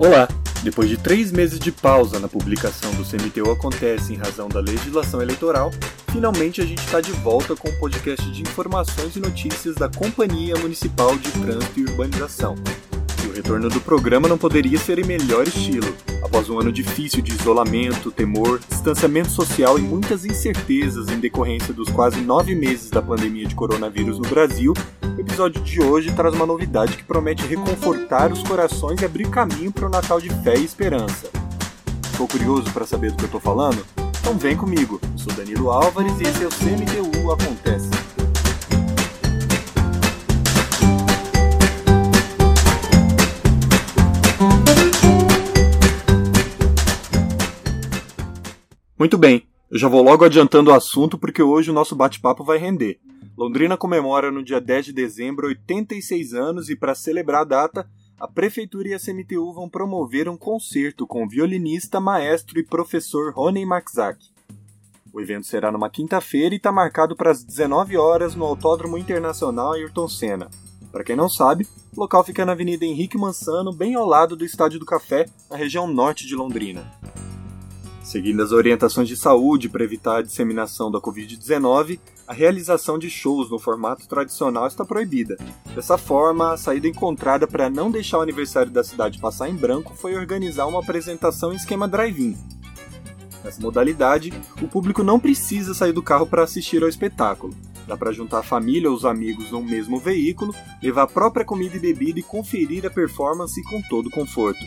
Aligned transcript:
Olá! 0.00 0.26
Depois 0.62 0.88
de 0.88 0.96
três 0.96 1.30
meses 1.30 1.60
de 1.60 1.70
pausa 1.70 2.18
na 2.18 2.26
publicação 2.26 2.90
do 2.94 3.04
CMTU 3.04 3.50
Acontece 3.50 4.14
em 4.14 4.16
razão 4.16 4.48
da 4.48 4.58
legislação 4.58 5.20
eleitoral, 5.20 5.70
finalmente 6.10 6.62
a 6.62 6.64
gente 6.64 6.78
está 6.78 7.02
de 7.02 7.12
volta 7.12 7.54
com 7.54 7.68
o 7.68 7.78
podcast 7.78 8.30
de 8.30 8.40
informações 8.40 9.14
e 9.14 9.20
notícias 9.20 9.74
da 9.74 9.90
Companhia 9.90 10.56
Municipal 10.56 11.14
de 11.18 11.30
Trânsito 11.32 11.80
e 11.80 11.82
Urbanização. 11.82 12.54
E 13.22 13.26
o 13.28 13.34
retorno 13.34 13.68
do 13.68 13.78
programa 13.78 14.26
não 14.26 14.38
poderia 14.38 14.78
ser 14.78 14.98
em 14.98 15.04
melhor 15.04 15.46
estilo. 15.46 15.94
Após 16.24 16.48
um 16.48 16.58
ano 16.58 16.72
difícil 16.72 17.20
de 17.20 17.32
isolamento, 17.32 18.10
temor, 18.10 18.58
distanciamento 18.70 19.28
social 19.28 19.78
e 19.78 19.82
muitas 19.82 20.24
incertezas 20.24 21.10
em 21.10 21.20
decorrência 21.20 21.74
dos 21.74 21.90
quase 21.90 22.22
nove 22.22 22.54
meses 22.54 22.88
da 22.88 23.02
pandemia 23.02 23.46
de 23.46 23.54
coronavírus 23.54 24.18
no 24.18 24.26
Brasil, 24.26 24.72
o 25.20 25.22
episódio 25.22 25.60
de 25.60 25.82
hoje 25.82 26.10
traz 26.12 26.34
uma 26.34 26.46
novidade 26.46 26.96
que 26.96 27.04
promete 27.04 27.46
reconfortar 27.46 28.32
os 28.32 28.42
corações 28.42 29.02
e 29.02 29.04
abrir 29.04 29.28
caminho 29.28 29.70
para 29.70 29.86
o 29.86 29.90
Natal 29.90 30.18
de 30.18 30.30
fé 30.42 30.56
e 30.56 30.64
esperança. 30.64 31.28
Ficou 32.12 32.26
curioso 32.26 32.72
para 32.72 32.86
saber 32.86 33.10
do 33.10 33.18
que 33.18 33.24
eu 33.24 33.26
estou 33.26 33.40
falando? 33.40 33.84
Então 34.18 34.38
vem 34.38 34.56
comigo. 34.56 34.98
Eu 35.02 35.18
sou 35.18 35.30
Danilo 35.34 35.70
Álvares 35.70 36.18
e 36.20 36.22
esse 36.22 36.42
é 36.42 36.46
o 36.46 36.50
CMTU 36.50 37.32
Acontece. 37.32 37.90
Muito 48.98 49.18
bem, 49.18 49.46
eu 49.70 49.78
já 49.78 49.86
vou 49.86 50.02
logo 50.02 50.24
adiantando 50.24 50.70
o 50.70 50.74
assunto 50.74 51.18
porque 51.18 51.42
hoje 51.42 51.70
o 51.70 51.74
nosso 51.74 51.94
bate-papo 51.94 52.42
vai 52.42 52.56
render. 52.56 52.98
Londrina 53.36 53.76
comemora 53.76 54.30
no 54.30 54.42
dia 54.42 54.60
10 54.60 54.86
de 54.86 54.92
dezembro 54.92 55.46
86 55.46 56.34
anos 56.34 56.68
e, 56.68 56.76
para 56.76 56.94
celebrar 56.94 57.42
a 57.42 57.44
data, 57.44 57.90
a 58.18 58.28
Prefeitura 58.28 58.88
e 58.88 58.94
a 58.94 58.98
CMTU 58.98 59.52
vão 59.54 59.68
promover 59.68 60.28
um 60.28 60.36
concerto 60.36 61.06
com 61.06 61.24
o 61.24 61.28
violinista, 61.28 62.00
maestro 62.00 62.58
e 62.58 62.64
professor 62.64 63.32
Rony 63.32 63.64
Maxak. 63.64 64.18
O 65.12 65.20
evento 65.20 65.46
será 65.46 65.72
numa 65.72 65.88
quinta-feira 65.90 66.54
e 66.54 66.58
está 66.58 66.70
marcado 66.70 67.16
para 67.16 67.30
as 67.30 67.42
19 67.42 67.96
horas 67.96 68.34
no 68.34 68.44
Autódromo 68.44 68.98
Internacional 68.98 69.72
Ayrton 69.72 70.06
Senna. 70.06 70.50
Para 70.92 71.02
quem 71.02 71.16
não 71.16 71.28
sabe, 71.28 71.66
o 71.96 72.00
local 72.00 72.22
fica 72.22 72.44
na 72.44 72.52
Avenida 72.52 72.84
Henrique 72.84 73.16
Mansano, 73.16 73.72
bem 73.72 73.94
ao 73.94 74.06
lado 74.06 74.36
do 74.36 74.44
Estádio 74.44 74.78
do 74.78 74.86
Café, 74.86 75.26
na 75.48 75.56
região 75.56 75.86
norte 75.88 76.26
de 76.26 76.36
Londrina. 76.36 76.84
Seguindo 78.02 78.42
as 78.42 78.52
orientações 78.52 79.08
de 79.08 79.16
saúde 79.16 79.68
para 79.68 79.84
evitar 79.84 80.18
a 80.18 80.22
disseminação 80.22 80.90
da 80.90 81.00
Covid-19, 81.00 82.00
a 82.30 82.32
realização 82.32 82.96
de 82.96 83.10
shows 83.10 83.50
no 83.50 83.58
formato 83.58 84.06
tradicional 84.06 84.64
está 84.68 84.84
proibida. 84.84 85.36
Dessa 85.74 85.98
forma, 85.98 86.52
a 86.52 86.56
saída 86.56 86.86
encontrada 86.86 87.44
para 87.44 87.68
não 87.68 87.90
deixar 87.90 88.18
o 88.18 88.20
aniversário 88.20 88.70
da 88.70 88.84
cidade 88.84 89.18
passar 89.18 89.48
em 89.48 89.56
branco 89.56 89.96
foi 89.96 90.14
organizar 90.14 90.66
uma 90.66 90.78
apresentação 90.78 91.52
em 91.52 91.56
esquema 91.56 91.88
drive-in. 91.88 92.38
Nessa 93.42 93.60
modalidade, 93.60 94.32
o 94.62 94.68
público 94.68 95.02
não 95.02 95.18
precisa 95.18 95.74
sair 95.74 95.92
do 95.92 96.04
carro 96.04 96.24
para 96.24 96.44
assistir 96.44 96.80
ao 96.84 96.88
espetáculo. 96.88 97.52
Dá 97.84 97.96
para 97.96 98.12
juntar 98.12 98.38
a 98.38 98.44
família 98.44 98.88
ou 98.88 98.94
os 98.94 99.04
amigos 99.04 99.50
no 99.50 99.60
mesmo 99.60 99.98
veículo, 99.98 100.54
levar 100.80 101.02
a 101.02 101.08
própria 101.08 101.44
comida 101.44 101.74
e 101.74 101.80
bebida 101.80 102.20
e 102.20 102.22
conferir 102.22 102.86
a 102.86 102.90
performance 102.90 103.60
com 103.64 103.82
todo 103.82 104.08
conforto. 104.08 104.60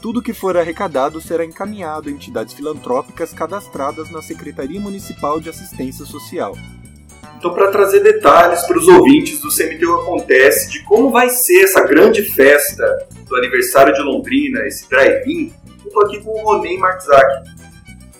Tudo 0.00 0.22
que 0.22 0.32
for 0.32 0.56
arrecadado 0.56 1.20
será 1.20 1.44
encaminhado 1.44 2.08
a 2.08 2.12
entidades 2.12 2.54
filantrópicas 2.54 3.34
cadastradas 3.34 4.10
na 4.10 4.22
Secretaria 4.22 4.80
Municipal 4.80 5.38
de 5.40 5.50
Assistência 5.50 6.06
Social. 6.06 6.56
Então, 7.38 7.54
para 7.54 7.70
trazer 7.70 8.00
detalhes 8.00 8.62
para 8.62 8.76
os 8.76 8.88
ouvintes 8.88 9.40
do 9.40 9.48
CMTU 9.48 9.94
Acontece 9.94 10.68
de 10.72 10.82
como 10.82 11.08
vai 11.12 11.30
ser 11.30 11.62
essa 11.62 11.84
grande 11.84 12.24
festa 12.24 12.84
do 13.28 13.36
aniversário 13.36 13.94
de 13.94 14.02
Londrina, 14.02 14.66
esse 14.66 14.88
drive-in, 14.90 15.52
eu 15.80 15.86
estou 15.86 16.02
aqui 16.02 16.20
com 16.20 16.30
o 16.30 16.42
Ronei 16.42 16.76
Marzak. 16.76 17.48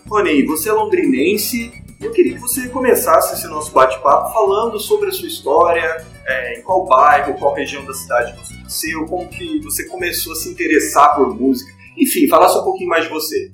Ronei, 0.09 0.47
você 0.47 0.69
é 0.69 0.73
londrinense 0.73 1.73
e 2.01 2.05
eu 2.05 2.13
queria 2.13 2.35
que 2.35 2.41
você 2.41 2.69
começasse 2.69 3.35
esse 3.35 3.49
nosso 3.49 3.73
bate-papo 3.73 4.33
falando 4.33 4.79
sobre 4.79 5.09
a 5.09 5.13
sua 5.13 5.27
história, 5.27 6.07
é, 6.25 6.61
em 6.61 6.63
qual 6.63 6.87
bairro, 6.87 7.35
qual 7.35 7.55
região 7.55 7.85
da 7.85 7.95
cidade 7.95 8.39
você 8.39 8.55
nasceu, 8.63 9.05
como 9.07 9.29
que 9.29 9.59
você 9.65 9.85
começou 9.87 10.33
a 10.33 10.37
se 10.37 10.49
interessar 10.49 11.17
por 11.17 11.35
música. 11.35 11.73
Enfim, 11.97 12.29
falasse 12.29 12.57
um 12.57 12.63
pouquinho 12.63 12.89
mais 12.89 13.03
de 13.03 13.11
você. 13.11 13.51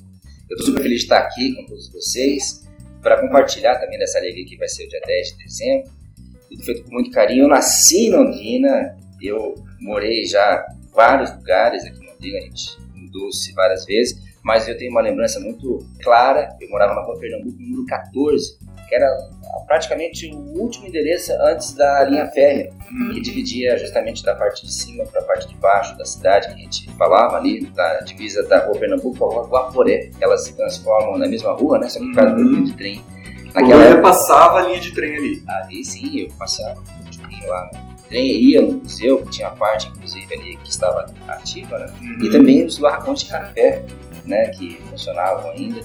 Eu 0.51 0.57
estou 0.59 0.67
super 0.67 0.83
feliz 0.83 0.99
de 0.99 1.05
estar 1.05 1.21
aqui 1.21 1.55
com 1.55 1.65
todos 1.65 1.91
vocês 1.91 2.64
para 3.05 3.21
compartilhar 3.21 3.77
também 3.77 3.99
dessa 3.99 4.19
alegria 4.19 4.47
que 4.47 4.57
vai 4.57 4.67
ser 4.67 4.87
o 4.87 4.89
dia 4.89 5.01
10 5.07 5.29
de 5.29 5.45
dezembro. 5.45 5.91
Tudo 6.49 6.65
feito 6.65 6.85
com 6.85 6.93
muito 6.93 7.11
carinho. 7.11 7.45
Eu 7.45 7.49
nasci 7.49 8.07
em 8.07 8.11
Londrina, 8.11 8.97
eu 9.23 9.55
morei 9.81 10.25
já 10.25 10.67
em 10.73 10.89
vários 10.91 11.31
lugares 11.37 11.85
aqui 11.85 12.03
em 12.03 12.09
Londrina, 12.09 12.39
a 12.39 12.41
gente 12.41 12.79
mudou-se 12.95 13.53
várias 13.53 13.85
vezes, 13.85 14.19
mas 14.43 14.67
eu 14.67 14.77
tenho 14.77 14.91
uma 14.91 15.03
lembrança 15.03 15.39
muito 15.39 15.87
clara. 16.03 16.49
Eu 16.59 16.71
morava 16.71 16.95
na 16.95 17.03
rua 17.03 17.19
Pernambuco, 17.19 17.61
número 17.61 17.85
14, 17.85 18.59
que 18.89 18.95
era 18.95 19.09
praticamente 19.67 20.31
o 20.33 20.61
último 20.61 20.87
endereço 20.87 21.33
antes 21.41 21.73
da 21.75 22.05
linha 22.05 22.27
férrea, 22.27 22.71
que 23.13 23.21
dividia 23.21 23.77
justamente 23.79 24.23
da 24.23 24.35
parte 24.35 24.65
de 24.65 24.73
cima 24.73 25.05
para 25.07 25.21
a 25.21 25.25
parte 25.25 25.49
de 25.49 25.55
baixo 25.57 25.97
da 25.97 26.05
cidade, 26.05 26.49
que 26.49 26.55
a 26.55 26.57
gente 26.57 26.91
falava 26.93 27.37
ali, 27.37 27.67
da 27.67 28.01
divisa 28.01 28.43
da 28.45 28.65
rua 28.67 28.79
Pernambuco 28.79 29.19
com 29.19 29.25
a 29.25 29.35
rua 29.35 29.49
Guaporé. 29.49 30.11
Elas 30.21 30.45
se 30.45 30.55
transformam 30.55 31.19
na 31.19 31.27
mesma 31.27 31.53
rua, 31.53 31.79
né? 31.79 31.89
Só 31.89 31.99
que 31.99 32.07
por 32.07 32.15
causa 32.15 32.31
da 32.35 32.41
linha 32.43 32.63
de 32.63 32.73
trem. 32.75 33.05
Naquela 33.55 33.85
época 33.85 34.03
passava 34.03 34.59
a 34.61 34.63
linha 34.69 34.81
de 34.81 34.93
trem 34.93 35.17
ali. 35.17 35.43
Ali 35.49 35.85
sim, 35.85 36.21
eu 36.21 36.29
passava 36.39 36.81
um 36.81 37.49
lá 37.49 37.71
no 37.73 38.09
trem, 38.09 38.27
ia 38.27 38.63
no 38.63 38.73
museu, 38.79 39.23
que 39.23 39.31
tinha 39.31 39.51
parte, 39.51 39.89
inclusive, 39.89 40.35
ali 40.35 40.57
que 40.57 40.69
estava 40.69 41.07
ativa, 41.29 41.79
né? 41.79 41.93
Uhum. 42.01 42.25
E 42.25 42.31
também 42.31 42.65
os 42.65 42.79
barracões 42.79 43.21
de 43.21 43.31
café, 43.31 43.83
né? 44.25 44.49
Que 44.49 44.79
funcionavam 44.91 45.51
ainda. 45.51 45.81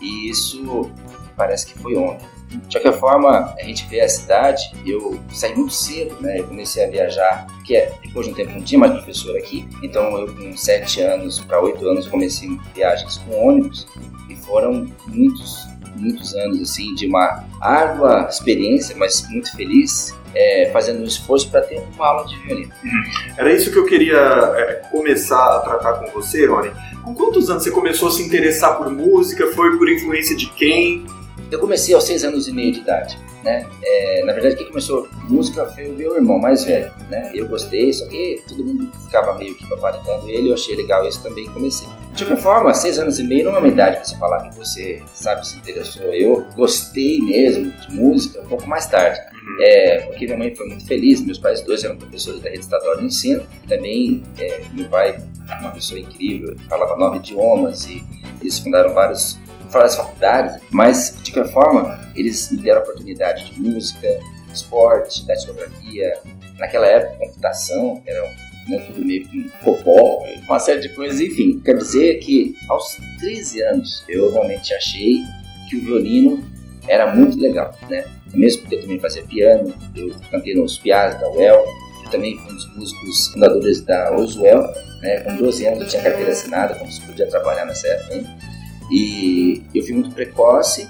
E 0.00 0.30
isso 0.30 0.90
parece 1.36 1.66
que 1.66 1.78
foi 1.78 1.96
ontem. 1.96 2.26
De 2.68 2.78
qualquer 2.78 2.98
forma, 2.98 3.54
a 3.58 3.62
gente 3.64 3.86
vê 3.88 4.00
a 4.00 4.08
cidade, 4.08 4.62
eu 4.84 5.18
saí 5.32 5.54
muito 5.54 5.72
cedo, 5.72 6.16
né? 6.20 6.40
Eu 6.40 6.44
comecei 6.44 6.84
a 6.84 6.90
viajar, 6.90 7.46
que 7.64 7.74
é, 7.74 7.92
depois 8.02 8.26
de 8.26 8.32
um 8.32 8.34
tempo 8.34 8.52
não 8.52 8.62
tinha 8.62 8.78
mais 8.78 8.92
professor 8.92 9.36
aqui, 9.36 9.66
então 9.82 10.18
eu 10.18 10.34
com 10.34 10.56
7 10.56 11.00
anos 11.00 11.40
para 11.40 11.60
8 11.60 11.88
anos 11.88 12.06
comecei 12.08 12.50
viagens 12.74 13.18
com 13.18 13.48
ônibus 13.48 13.86
e 14.28 14.36
foram 14.36 14.86
muitos, 15.06 15.66
muitos 15.96 16.34
anos 16.34 16.60
assim 16.60 16.94
de 16.94 17.06
uma 17.06 17.44
árdua 17.60 18.28
experiência, 18.28 18.94
mas 18.96 19.26
muito 19.30 19.54
feliz, 19.56 20.14
é, 20.34 20.70
fazendo 20.72 21.00
um 21.00 21.04
esforço 21.04 21.50
para 21.50 21.62
ter 21.62 21.82
uma 21.94 22.06
aula 22.06 22.26
de 22.26 22.36
violino. 22.38 22.72
Uhum. 22.84 23.02
Era 23.36 23.52
isso 23.52 23.70
que 23.70 23.78
eu 23.78 23.86
queria 23.86 24.18
é, 24.18 24.82
começar 24.90 25.56
a 25.56 25.60
tratar 25.60 25.94
com 25.94 26.10
você, 26.10 26.46
Rony. 26.46 26.70
Com 27.02 27.14
quantos 27.14 27.50
anos 27.50 27.64
você 27.64 27.70
começou 27.70 28.08
a 28.08 28.12
se 28.12 28.22
interessar 28.22 28.76
por 28.78 28.90
música? 28.90 29.46
Foi 29.48 29.76
por 29.76 29.88
influência 29.90 30.36
de 30.36 30.46
quem? 30.50 31.04
Eu 31.52 31.58
comecei 31.58 31.94
aos 31.94 32.04
seis 32.04 32.24
anos 32.24 32.48
e 32.48 32.52
meio 32.52 32.72
de 32.72 32.80
idade, 32.80 33.18
né? 33.44 33.66
É, 33.82 34.24
na 34.24 34.32
verdade, 34.32 34.56
quem 34.56 34.66
começou 34.66 35.06
música 35.28 35.66
foi 35.66 35.86
o 35.86 35.92
meu 35.92 36.16
irmão 36.16 36.38
mais 36.38 36.64
velho, 36.64 36.90
né? 37.10 37.30
Eu 37.34 37.46
gostei, 37.46 37.92
só 37.92 38.06
que 38.06 38.42
todo 38.48 38.64
mundo 38.64 38.90
ficava 39.04 39.36
meio 39.36 39.54
que 39.54 39.68
paparicando 39.68 40.30
ele, 40.30 40.48
eu 40.48 40.54
achei 40.54 40.74
legal 40.74 41.06
isso 41.06 41.22
também 41.22 41.44
comecei. 41.50 41.86
De 42.14 42.24
qualquer 42.24 42.42
forma, 42.42 42.72
seis 42.72 42.98
anos 42.98 43.18
e 43.18 43.24
meio 43.24 43.44
não 43.44 43.56
é 43.56 43.58
uma 43.58 43.68
idade 43.68 43.96
para 43.96 44.04
você 44.04 44.16
falar 44.16 44.48
que 44.48 44.56
você, 44.56 45.02
sabe, 45.12 45.46
se 45.46 45.58
interessou. 45.58 46.12
Eu 46.12 46.46
gostei 46.56 47.20
mesmo 47.20 47.70
de 47.70 47.94
música 47.94 48.40
um 48.40 48.46
pouco 48.46 48.66
mais 48.66 48.86
tarde. 48.86 49.20
Uhum. 49.32 49.56
É, 49.60 49.98
porque 50.06 50.24
minha 50.24 50.38
mãe 50.38 50.54
foi 50.54 50.66
muito 50.68 50.86
feliz, 50.86 51.20
meus 51.20 51.38
pais 51.38 51.60
dois 51.60 51.84
eram 51.84 51.96
professores 51.96 52.40
da 52.40 52.48
rede 52.48 52.60
estadual 52.60 52.96
de 52.96 53.04
ensino, 53.04 53.42
e 53.64 53.68
também 53.68 54.22
é, 54.38 54.62
meu 54.72 54.88
pai, 54.88 55.22
uma 55.60 55.70
pessoa 55.70 56.00
incrível, 56.00 56.56
falava 56.66 56.96
nove 56.96 57.18
idiomas 57.18 57.84
e 57.86 58.02
eles 58.40 58.58
fundaram 58.58 58.94
vários 58.94 59.38
das 59.80 59.96
faculdades, 59.96 60.60
mas 60.70 61.16
de 61.22 61.32
qualquer 61.32 61.52
forma, 61.52 61.98
eles 62.14 62.50
me 62.50 62.58
deram 62.58 62.82
oportunidade 62.82 63.50
de 63.50 63.60
música, 63.60 64.06
esporte, 64.52 65.26
datilografia, 65.26 66.14
naquela 66.58 66.86
época, 66.86 67.26
computação, 67.26 68.02
era 68.06 68.22
né, 68.68 68.78
tudo 68.86 69.04
meio 69.04 69.26
com 69.28 69.48
copó, 69.64 70.24
uma 70.46 70.58
série 70.58 70.80
de 70.80 70.88
coisas, 70.90 71.20
enfim. 71.20 71.60
Quer 71.64 71.76
dizer 71.76 72.18
que 72.18 72.54
aos 72.68 72.96
13 73.18 73.62
anos 73.62 74.04
eu 74.08 74.30
realmente 74.30 74.72
achei 74.74 75.22
que 75.68 75.76
o 75.76 75.80
violino 75.80 76.44
era 76.86 77.14
muito 77.14 77.38
legal, 77.38 77.76
né? 77.88 78.04
Mesmo 78.34 78.62
porque 78.62 78.76
eu 78.76 78.82
também 78.82 78.98
fazia 78.98 79.22
piano, 79.22 79.74
eu 79.94 80.14
cantei 80.30 80.54
nos 80.54 80.78
pianos 80.78 81.20
da 81.20 81.30
UEL, 81.30 81.64
também 82.12 82.36
fui 82.38 82.52
um 82.52 82.56
dos 82.56 82.76
músicos 82.76 83.28
fundadores 83.28 83.80
da 83.80 84.14
Osuel, 84.14 84.62
né? 85.00 85.20
Com 85.20 85.36
12 85.36 85.66
anos 85.66 85.80
eu 85.80 85.88
tinha 85.88 86.02
carteira 86.02 86.30
assinada, 86.30 86.74
como 86.74 86.92
se 86.92 87.00
podia 87.00 87.26
trabalhar 87.26 87.64
nessa 87.64 87.88
época 87.88 88.14
ainda. 88.14 88.51
E 88.92 89.62
eu 89.74 89.82
fui 89.82 89.94
muito 89.94 90.10
precoce 90.10 90.86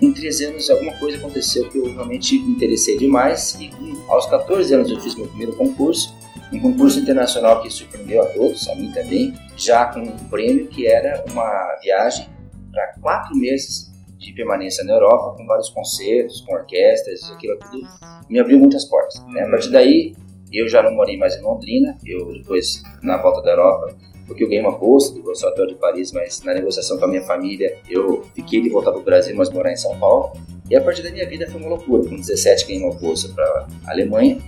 em 0.00 0.12
13 0.12 0.44
anos 0.44 0.70
alguma 0.70 0.92
coisa 0.98 1.16
aconteceu 1.16 1.68
que 1.68 1.78
eu 1.78 1.92
realmente 1.92 2.38
me 2.38 2.52
interessei 2.52 2.96
demais 2.96 3.56
e 3.58 3.70
aos 4.08 4.26
14 4.26 4.72
anos 4.74 4.90
eu 4.90 5.00
fiz 5.00 5.16
meu 5.16 5.26
primeiro 5.26 5.56
concurso, 5.56 6.14
um 6.52 6.60
concurso 6.60 7.00
internacional 7.00 7.60
que 7.62 7.70
surpreendeu 7.70 8.22
a 8.22 8.26
todos, 8.26 8.68
a 8.68 8.74
mim 8.76 8.92
também, 8.92 9.34
já 9.56 9.86
com 9.86 10.00
um 10.00 10.28
prêmio 10.28 10.68
que 10.68 10.86
era 10.86 11.24
uma 11.30 11.76
viagem 11.82 12.28
para 12.70 12.94
quatro 13.00 13.34
meses 13.36 13.90
de 14.18 14.32
permanência 14.32 14.84
na 14.84 14.92
Europa, 14.92 15.36
com 15.36 15.46
vários 15.46 15.68
concertos, 15.70 16.42
com 16.42 16.54
orquestras, 16.54 17.30
aquilo 17.32 17.58
tudo 17.58 17.80
me 18.28 18.38
abriu 18.38 18.58
muitas 18.58 18.84
portas. 18.84 19.20
Né? 19.26 19.42
A 19.42 19.50
partir 19.50 19.70
daí, 19.70 20.14
eu 20.52 20.68
já 20.68 20.82
não 20.82 20.94
morei 20.94 21.16
mais 21.16 21.36
em 21.36 21.42
Londrina, 21.42 21.96
eu 22.04 22.32
depois, 22.32 22.82
na 23.02 23.16
volta 23.16 23.42
da 23.42 23.50
Europa, 23.50 23.96
porque 24.28 24.44
eu 24.44 24.48
ganhei 24.48 24.62
uma 24.62 24.78
bolsa 24.78 25.12
do 25.12 25.22
Conservatório 25.22 25.74
de 25.74 25.80
Paris, 25.80 26.12
mas 26.12 26.40
na 26.42 26.54
negociação 26.54 26.98
com 26.98 27.06
a 27.06 27.08
minha 27.08 27.22
família, 27.22 27.78
eu 27.88 28.24
fiquei 28.34 28.60
de 28.60 28.68
voltar 28.68 28.92
para 28.92 29.00
o 29.00 29.04
Brasil, 29.04 29.34
mas 29.34 29.50
morar 29.50 29.72
em 29.72 29.76
São 29.76 29.98
Paulo. 29.98 30.32
E 30.70 30.76
a 30.76 30.80
partir 30.80 31.02
da 31.02 31.10
minha 31.10 31.26
vida 31.26 31.50
foi 31.50 31.60
uma 31.60 31.70
loucura. 31.70 32.08
Com 32.08 32.14
17 32.14 32.66
ganhei 32.66 32.84
uma 32.84 32.94
bolsa 32.94 33.28
para 33.34 33.66
a 33.86 33.90
Alemanha 33.90 34.38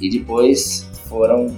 e 0.00 0.10
depois 0.10 0.86
foram 1.08 1.56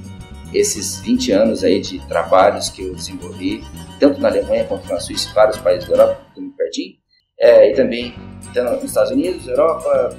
esses 0.53 1.01
20 1.01 1.33
anos 1.33 1.65
aí 1.65 1.81
de 1.81 1.99
trabalhos 2.07 2.69
que 2.69 2.83
eu 2.83 2.95
desenvolvi, 2.95 3.65
tanto 3.99 4.21
na 4.21 4.29
Alemanha 4.29 4.65
quanto 4.65 4.87
na 4.87 5.01
Suíça, 5.01 5.33
vários 5.35 5.57
países 5.57 5.89
da 5.89 5.95
Europa, 5.95 6.21
tudo 6.35 6.45
muito 6.45 6.57
pertinho 6.57 7.03
é, 7.43 7.71
e 7.71 7.75
também 7.75 8.15
nos 8.55 8.85
Estados 8.85 9.11
Unidos, 9.11 9.49
Europa, 9.49 10.17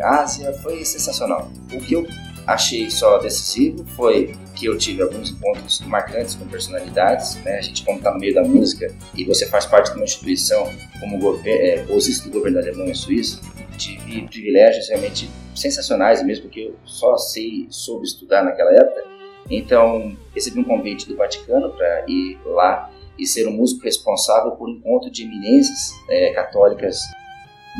Ásia, 0.00 0.52
foi 0.54 0.82
sensacional. 0.84 1.50
O 1.72 1.78
que 1.78 1.94
eu 1.94 2.06
achei 2.46 2.90
só 2.90 3.18
decisivo 3.18 3.84
foi 3.96 4.34
que 4.54 4.66
eu 4.66 4.76
tive 4.78 5.02
alguns 5.02 5.30
encontros 5.30 5.80
marcantes 5.80 6.34
com 6.34 6.46
personalidades, 6.46 7.36
né? 7.42 7.58
A 7.58 7.62
gente 7.62 7.84
quando 7.84 7.98
está 7.98 8.12
no 8.12 8.18
meio 8.18 8.34
da 8.34 8.42
música 8.42 8.94
e 9.14 9.24
você 9.24 9.46
faz 9.46 9.66
parte 9.66 9.90
de 9.90 9.96
uma 9.96 10.04
instituição 10.04 10.70
como 11.00 11.40
é, 11.44 11.84
do 11.84 12.30
governo 12.30 12.60
da 12.60 12.68
Alemanha 12.68 12.94
Suíça, 12.94 13.40
tive 13.76 14.22
privilégios 14.28 14.88
realmente 14.88 15.28
sensacionais, 15.54 16.24
mesmo 16.24 16.44
porque 16.44 16.60
eu 16.60 16.76
só 16.84 17.16
sei 17.16 17.66
soube 17.70 18.04
estudar 18.04 18.42
naquela 18.44 18.72
época. 18.72 19.04
Então 19.50 20.16
recebi 20.34 20.60
um 20.60 20.64
convite 20.64 21.08
do 21.08 21.16
Vaticano 21.16 21.70
para 21.70 22.04
ir 22.08 22.38
lá 22.46 22.90
e 23.18 23.26
ser 23.26 23.46
um 23.46 23.52
músico 23.52 23.84
responsável 23.84 24.52
por 24.52 24.68
encontro 24.68 25.10
de 25.10 25.24
eminências 25.24 25.92
é, 26.08 26.32
católicas 26.32 26.98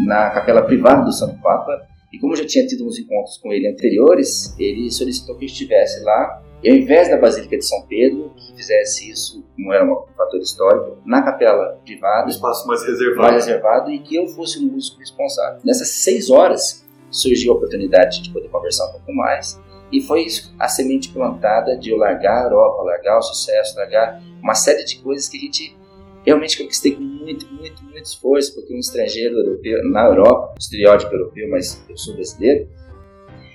na 0.04 0.30
capela 0.30 0.62
privada 0.62 1.04
do 1.04 1.12
Santo 1.12 1.40
Papa. 1.40 1.86
E 2.14 2.18
como 2.20 2.32
eu 2.32 2.36
já 2.36 2.46
tinha 2.46 2.64
tido 2.64 2.86
uns 2.86 2.96
encontros 2.96 3.38
com 3.38 3.52
ele 3.52 3.66
anteriores, 3.66 4.54
ele 4.56 4.88
solicitou 4.88 5.36
que 5.36 5.44
eu 5.44 5.48
estivesse 5.48 6.00
lá, 6.04 6.40
e 6.62 6.70
ao 6.70 6.76
invés 6.76 7.08
da 7.08 7.16
Basílica 7.16 7.58
de 7.58 7.66
São 7.66 7.84
Pedro, 7.88 8.32
que 8.36 8.54
fizesse 8.54 9.10
isso, 9.10 9.44
não 9.58 9.72
era 9.72 9.84
um 9.84 10.06
fator 10.16 10.38
histórico, 10.38 10.96
na 11.04 11.22
capela 11.22 11.76
privada. 11.84 12.26
Um 12.26 12.28
espaço 12.28 12.68
mais 12.68 12.84
reservado. 12.86 13.20
Mais 13.20 13.34
reservado, 13.34 13.90
e 13.90 13.98
que 13.98 14.14
eu 14.14 14.28
fosse 14.28 14.60
um 14.60 14.68
músico 14.70 15.00
responsável. 15.00 15.60
Nessas 15.64 15.88
seis 15.88 16.30
horas 16.30 16.86
surgiu 17.10 17.52
a 17.52 17.56
oportunidade 17.56 18.22
de 18.22 18.30
poder 18.30 18.48
conversar 18.48 18.86
um 18.90 18.92
pouco 18.92 19.12
mais, 19.12 19.60
e 19.90 20.00
foi 20.00 20.22
isso, 20.22 20.54
a 20.56 20.68
semente 20.68 21.08
plantada 21.08 21.76
de 21.76 21.90
eu 21.90 21.96
largar 21.96 22.42
a 22.42 22.44
Europa, 22.44 22.82
largar 22.84 23.18
o 23.18 23.22
sucesso, 23.22 23.76
largar 23.76 24.22
uma 24.40 24.54
série 24.54 24.84
de 24.84 25.00
coisas 25.00 25.28
que 25.28 25.36
a 25.36 25.40
gente 25.40 25.76
realmente 26.24 26.58
conquistei 26.58 26.96
com 26.96 27.02
muito, 27.02 27.46
muito, 27.52 27.82
muito 27.84 28.04
esforço, 28.04 28.54
porque 28.54 28.74
um 28.74 28.78
estrangeiro 28.78 29.36
europeu, 29.36 29.90
na 29.90 30.06
Europa, 30.06 30.54
estereótipo 30.58 31.12
europeu, 31.12 31.48
mas 31.50 31.84
eu 31.88 31.96
sou 31.96 32.14
brasileiro, 32.14 32.68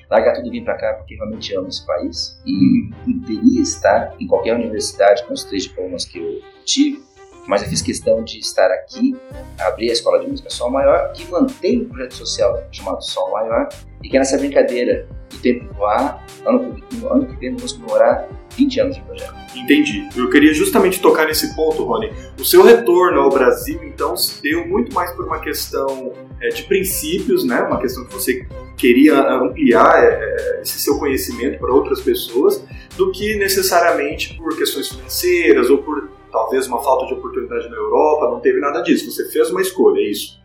largar 0.09 0.33
tudo 0.33 0.47
e 0.47 0.51
vir 0.51 0.63
para 0.63 0.77
cá 0.77 0.93
porque 0.93 1.15
realmente 1.15 1.55
amo 1.55 1.67
esse 1.67 1.85
país 1.85 2.41
e 2.45 2.89
poderia 3.05 3.61
estar 3.61 4.15
em 4.19 4.27
qualquer 4.27 4.55
universidade 4.55 5.23
com 5.25 5.33
os 5.33 5.43
três 5.43 5.63
diplomas 5.63 6.05
que 6.05 6.19
eu 6.19 6.41
tive, 6.65 7.01
mas 7.47 7.63
eu 7.63 7.69
fiz 7.69 7.81
questão 7.81 8.23
de 8.23 8.39
estar 8.39 8.69
aqui, 8.71 9.15
abrir 9.59 9.89
a 9.89 9.93
escola 9.93 10.19
de 10.19 10.29
música 10.29 10.49
Sol 10.49 10.69
Maior, 10.69 11.11
que 11.13 11.29
mantém 11.29 11.81
um 11.81 11.89
projeto 11.89 12.15
social 12.15 12.63
chamado 12.71 13.03
Sol 13.03 13.31
Maior 13.31 13.69
e 14.03 14.09
que 14.09 14.15
é 14.15 14.19
nessa 14.19 14.37
brincadeira 14.37 15.07
do 15.29 15.37
tempo 15.39 15.73
voar, 15.73 16.25
ano, 16.45 16.75
ano 17.09 17.25
que 17.25 17.35
vem 17.35 17.55
vamos 17.55 17.73
comemorar 17.73 18.27
20 18.57 18.79
anos 18.79 18.95
de 18.95 19.01
projeto. 19.03 19.33
Entendi. 19.55 20.07
Eu 20.15 20.29
queria 20.29 20.53
justamente 20.53 20.99
tocar 20.99 21.25
nesse 21.25 21.55
ponto, 21.55 21.83
Rony. 21.83 22.11
O 22.39 22.45
seu 22.45 22.63
retorno 22.63 23.21
ao 23.21 23.29
Brasil, 23.29 23.79
então, 23.83 24.15
se 24.15 24.41
deu 24.41 24.67
muito 24.67 24.93
mais 24.93 25.11
por 25.11 25.25
uma 25.25 25.39
questão 25.39 26.13
é, 26.41 26.49
de 26.49 26.63
princípios, 26.63 27.43
né? 27.43 27.61
Uma 27.61 27.79
questão 27.79 28.05
que 28.05 28.13
você 28.13 28.45
queria 28.77 29.19
ampliar 29.19 30.03
é, 30.03 30.61
esse 30.61 30.79
seu 30.79 30.97
conhecimento 30.97 31.59
para 31.59 31.73
outras 31.73 32.01
pessoas, 32.01 32.63
do 32.95 33.11
que 33.11 33.35
necessariamente 33.37 34.35
por 34.35 34.57
questões 34.57 34.89
financeiras 34.89 35.69
ou 35.69 35.79
por 35.79 36.09
talvez 36.31 36.67
uma 36.67 36.81
falta 36.83 37.05
de 37.05 37.13
oportunidade 37.13 37.69
na 37.69 37.75
Europa. 37.75 38.29
Não 38.29 38.39
teve 38.39 38.59
nada 38.59 38.81
disso. 38.81 39.11
Você 39.11 39.29
fez 39.29 39.49
uma 39.49 39.61
escolha, 39.61 39.99
é 39.99 40.09
isso? 40.09 40.39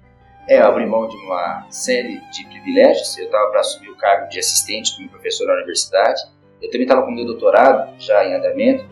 É, 0.49 0.61
eu 0.61 0.67
abri 0.67 0.87
mão 0.87 1.09
de 1.09 1.17
uma 1.17 1.67
série 1.71 2.21
de 2.31 2.47
privilégios. 2.49 3.17
Eu 3.19 3.27
estava 3.27 3.51
para 3.51 3.61
assumir 3.61 3.91
o 3.91 3.97
cargo 3.97 4.29
de 4.29 4.39
assistente 4.39 4.95
como 4.97 5.09
professor 5.09 5.47
na 5.47 5.55
universidade 5.55 6.21
eu 6.65 6.71
também 6.71 6.85
estava 6.85 7.03
com 7.03 7.11
meu 7.11 7.27
doutorado 7.27 7.93
já 7.99 8.25
em 8.25 8.35
andamento, 8.35 8.87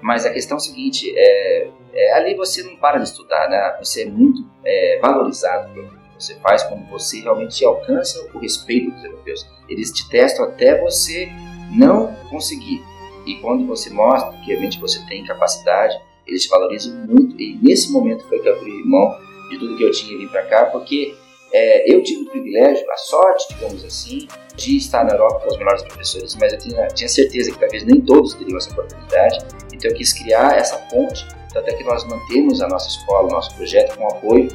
mas 0.00 0.24
a 0.24 0.32
questão 0.32 0.56
é 0.56 0.58
a 0.58 0.60
seguinte, 0.60 1.12
é, 1.14 1.68
é, 1.92 2.12
ali 2.14 2.34
você 2.34 2.62
não 2.62 2.76
para 2.76 2.98
de 2.98 3.04
estudar, 3.04 3.48
né? 3.50 3.76
Você 3.80 4.04
é 4.04 4.06
muito 4.06 4.42
é, 4.64 4.98
valorizado 5.00 5.72
pelo 5.74 5.88
que 5.88 5.96
você 6.18 6.34
faz 6.36 6.62
quando 6.62 6.88
você 6.88 7.20
realmente 7.20 7.62
alcança 7.64 8.26
o 8.32 8.38
respeito 8.38 8.90
dos 8.92 9.04
europeus. 9.04 9.46
Eles 9.68 9.92
te 9.92 10.08
testam 10.08 10.46
até 10.46 10.80
você 10.80 11.28
não 11.70 12.14
conseguir. 12.30 12.82
E 13.26 13.36
quando 13.42 13.66
você 13.66 13.90
mostra 13.90 14.32
que 14.38 14.46
realmente 14.46 14.80
você 14.80 15.04
tem 15.06 15.22
capacidade, 15.24 15.94
eles 16.28 16.46
valorizam 16.48 16.94
muito. 17.06 17.40
E 17.40 17.58
nesse 17.62 17.90
momento 17.90 18.24
foi 18.28 18.38
que 18.40 18.48
eu 18.48 18.56
abri 18.56 18.84
mão 18.84 19.18
de 19.50 19.58
tudo 19.58 19.76
que 19.76 19.82
eu 19.82 19.90
tinha 19.90 20.18
vir 20.18 20.28
para 20.28 20.42
cá, 20.42 20.66
porque 20.66 21.14
é, 21.52 21.92
eu 21.92 22.02
tive 22.02 22.22
o 22.22 22.30
privilégio, 22.30 22.84
a 22.90 22.96
sorte, 22.96 23.54
digamos 23.54 23.84
assim, 23.84 24.28
de 24.54 24.76
estar 24.76 25.04
na 25.04 25.12
Europa 25.12 25.40
com 25.40 25.48
os 25.48 25.58
melhores 25.58 25.82
professores, 25.82 26.36
mas 26.38 26.52
eu 26.52 26.58
tinha, 26.58 26.86
tinha 26.88 27.08
certeza 27.08 27.50
que 27.50 27.58
talvez 27.58 27.84
nem 27.84 28.00
todos 28.00 28.34
teriam 28.34 28.58
essa 28.58 28.70
oportunidade, 28.70 29.38
então 29.72 29.90
eu 29.90 29.96
quis 29.96 30.12
criar 30.12 30.58
essa 30.58 30.76
ponte, 30.90 31.26
até 31.56 31.72
que 31.72 31.84
nós 31.84 32.04
mantemos 32.04 32.60
a 32.60 32.68
nossa 32.68 32.88
escola, 32.88 33.28
o 33.28 33.32
nosso 33.32 33.54
projeto 33.56 33.96
com 33.96 34.06
apoio 34.06 34.48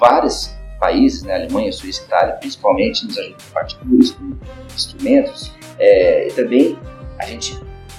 vários 0.00 0.50
países, 0.80 1.22
né, 1.22 1.34
Alemanha, 1.34 1.70
Suíça, 1.70 2.02
Itália, 2.02 2.34
principalmente 2.36 3.04
nos 3.04 3.18
ajudam 3.18 3.36
com 3.36 3.52
partituras, 3.52 4.10
com 4.12 4.32
instrumentos, 4.74 5.52
é, 5.78 6.28
e 6.28 6.32
também 6.32 6.78
a 7.18 7.26
gente 7.26 7.54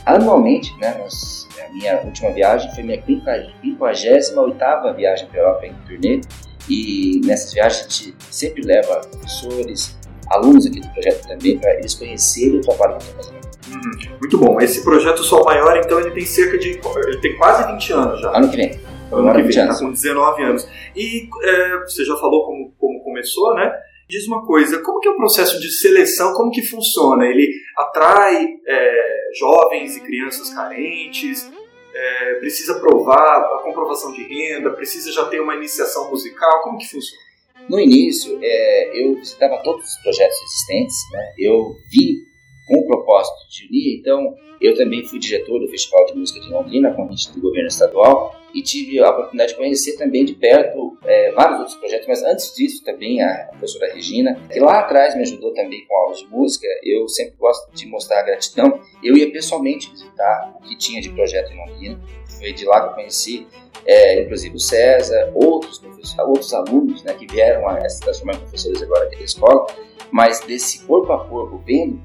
anualmente, 0.06 0.76
né, 0.80 0.96
nós, 1.00 1.48
a 1.64 1.70
minha 1.72 2.02
última 2.02 2.32
viagem 2.32 2.74
foi 2.74 2.84
minha 2.84 3.02
58ª 3.02 4.96
viagem 4.96 5.28
para 5.28 5.40
a 5.40 5.44
Europa 5.44 5.66
em 5.66 5.74
turnê, 5.88 6.22
e 6.70 7.22
nessas 7.26 7.54
viagens 7.54 7.80
a 7.80 7.90
gente 7.90 8.16
sempre 8.30 8.64
leva 8.64 9.02
professores, 9.02 9.98
alunos 10.30 10.66
aqui 10.66 10.80
do 10.80 10.88
projeto 10.90 11.28
também, 11.28 11.58
para 11.58 11.74
eles 11.76 11.94
conhecerem 11.94 12.60
o 12.60 12.62
trabalho 12.62 12.98
que 12.98 13.04
estão 13.04 13.24
fazendo. 13.24 13.42
Hum, 13.70 13.92
muito 14.20 14.38
bom. 14.38 14.60
Esse 14.60 14.84
projeto 14.84 15.24
Sol 15.24 15.44
Maior, 15.46 15.78
então, 15.78 16.00
ele 16.00 16.12
tem 16.12 16.26
cerca 16.26 16.58
de. 16.58 16.80
Ele 17.08 17.22
tem 17.22 17.38
quase 17.38 17.72
20 17.72 17.94
anos 17.94 18.22
já. 18.22 18.36
Ano 18.36 18.50
que 18.50 18.58
vem. 18.58 18.80
Ano 19.12 19.34
que 19.34 19.42
vem, 19.42 19.50
está 19.50 19.78
com 19.78 19.92
19 19.92 20.44
anos. 20.44 20.68
E 20.96 21.30
é, 21.44 21.80
você 21.80 22.04
já 22.06 22.16
falou 22.18 22.46
como, 22.46 22.74
como 22.78 23.04
começou, 23.04 23.56
né? 23.56 23.72
Diz 24.12 24.28
uma 24.28 24.46
coisa, 24.46 24.82
como 24.84 25.00
que 25.00 25.08
é 25.08 25.12
o 25.12 25.16
processo 25.16 25.60
de 25.60 25.72
seleção, 25.72 26.34
como 26.34 26.52
que 26.52 26.62
funciona? 26.62 27.26
Ele 27.26 27.50
atrai 27.78 28.46
é, 28.68 29.30
jovens 29.40 29.96
e 29.96 30.02
crianças 30.02 30.54
carentes? 30.54 31.50
é, 31.94 32.36
precisa 32.36 32.80
provar 32.80 33.40
a 33.40 33.62
comprovação 33.64 34.12
de 34.12 34.24
renda, 34.24 34.72
precisa 34.72 35.12
já 35.12 35.26
ter 35.26 35.40
uma 35.40 35.56
iniciação 35.56 36.10
musical? 36.10 36.62
Como 36.64 36.78
que 36.78 36.88
funciona? 36.88 37.22
No 37.70 37.80
início, 37.80 38.40
é, 38.42 39.04
eu 39.04 39.16
visitava 39.16 39.62
todos 39.64 39.86
os 39.86 40.02
projetos 40.02 40.38
existentes, 40.42 40.96
né? 41.12 41.34
eu 41.38 41.76
vi 41.92 42.31
com 42.68 42.80
o 42.80 42.88
propósito 42.88 43.50
de 43.50 43.68
unir, 43.68 44.00
então 44.00 44.36
eu 44.62 44.76
também 44.76 45.04
fui 45.04 45.18
diretor 45.18 45.60
do 45.60 45.68
Festival 45.68 46.06
de 46.06 46.16
Música 46.16 46.40
de 46.40 46.50
Londrina, 46.50 46.94
convite 46.94 47.32
do 47.32 47.42
governo 47.42 47.68
estadual, 47.68 48.36
e 48.54 48.62
tive 48.62 49.00
a 49.00 49.10
oportunidade 49.10 49.54
de 49.54 49.58
conhecer 49.58 49.98
também 49.98 50.24
de 50.24 50.34
perto 50.34 50.98
é, 51.04 51.32
vários 51.32 51.60
outros 51.60 51.78
projetos, 51.78 52.08
mas 52.08 52.22
antes 52.24 52.54
disso 52.56 52.84
também 52.84 53.22
a 53.24 53.48
professora 53.50 53.94
Regina, 53.94 54.40
que 54.52 54.60
lá 54.60 54.80
atrás 54.80 55.16
me 55.16 55.22
ajudou 55.22 55.54
também 55.54 55.86
com 55.88 55.96
aulas 55.96 56.20
de 56.20 56.28
música, 56.28 56.68
eu 56.84 57.08
sempre 57.08 57.36
gosto 57.40 57.74
de 57.74 57.88
mostrar 57.88 58.22
gratidão, 58.24 58.80
eu 59.04 59.18
ia 59.18 59.32
pessoalmente 59.32 59.90
visitar 59.90 60.54
o 60.60 60.62
que 60.62 60.78
tinha 60.78 61.02
de 61.02 61.10
projeto 61.10 61.52
em 61.52 61.58
Londrina, 61.58 62.00
foi 62.38 62.54
de 62.54 62.66
lá 62.66 62.82
que 62.82 62.88
eu 62.90 62.94
conheci, 62.94 63.48
é, 63.86 64.22
inclusive 64.22 64.56
o 64.56 64.60
César, 64.60 65.32
outros 65.34 65.82
outros 66.20 66.54
alunos 66.54 67.04
né, 67.04 67.14
que 67.14 67.26
vieram 67.26 67.68
a 67.68 67.88
se 67.90 68.00
transformar 68.02 68.36
em 68.36 68.40
professores 68.40 68.82
agora 68.82 69.06
aqui 69.06 69.16
da 69.16 69.24
escola, 69.24 69.68
mas 70.12 70.42
desse 70.42 70.86
corpo 70.86 71.12
a 71.14 71.28
corpo, 71.28 71.62
vendo 71.66 72.02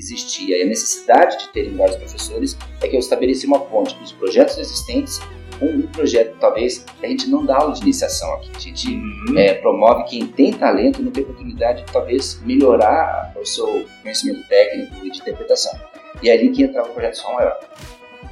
existia 0.00 0.58
e 0.58 0.62
a 0.62 0.66
necessidade 0.66 1.38
de 1.38 1.48
terem 1.50 1.76
vários 1.76 1.96
professores, 1.96 2.56
é 2.80 2.88
que 2.88 2.96
eu 2.96 3.00
estabeleci 3.00 3.46
uma 3.46 3.60
ponte 3.60 3.94
dos 3.96 4.12
projetos 4.12 4.58
existentes 4.58 5.20
com 5.58 5.66
um 5.66 5.82
projeto, 5.88 6.36
talvez, 6.40 6.86
a 7.02 7.06
gente 7.06 7.28
não 7.28 7.44
dá 7.44 7.58
aula 7.58 7.74
de 7.74 7.82
iniciação 7.82 8.32
aqui. 8.34 8.50
A 8.56 8.58
gente 8.58 8.88
uhum. 8.88 9.38
é, 9.38 9.54
promove 9.54 10.04
quem 10.04 10.26
tem 10.26 10.52
talento 10.54 11.00
e 11.00 11.04
não 11.04 11.12
tem 11.12 11.22
oportunidade 11.22 11.84
de, 11.84 11.92
talvez, 11.92 12.40
melhorar 12.42 13.34
o 13.38 13.44
seu 13.44 13.86
conhecimento 14.02 14.48
técnico 14.48 15.04
e 15.04 15.10
de 15.10 15.18
interpretação. 15.18 15.78
E 16.22 16.30
é 16.30 16.32
ali 16.32 16.50
que 16.50 16.62
entrava 16.62 16.88
o 16.88 16.92
projeto 16.92 17.18
Som 17.18 17.34
Maior. 17.34 17.58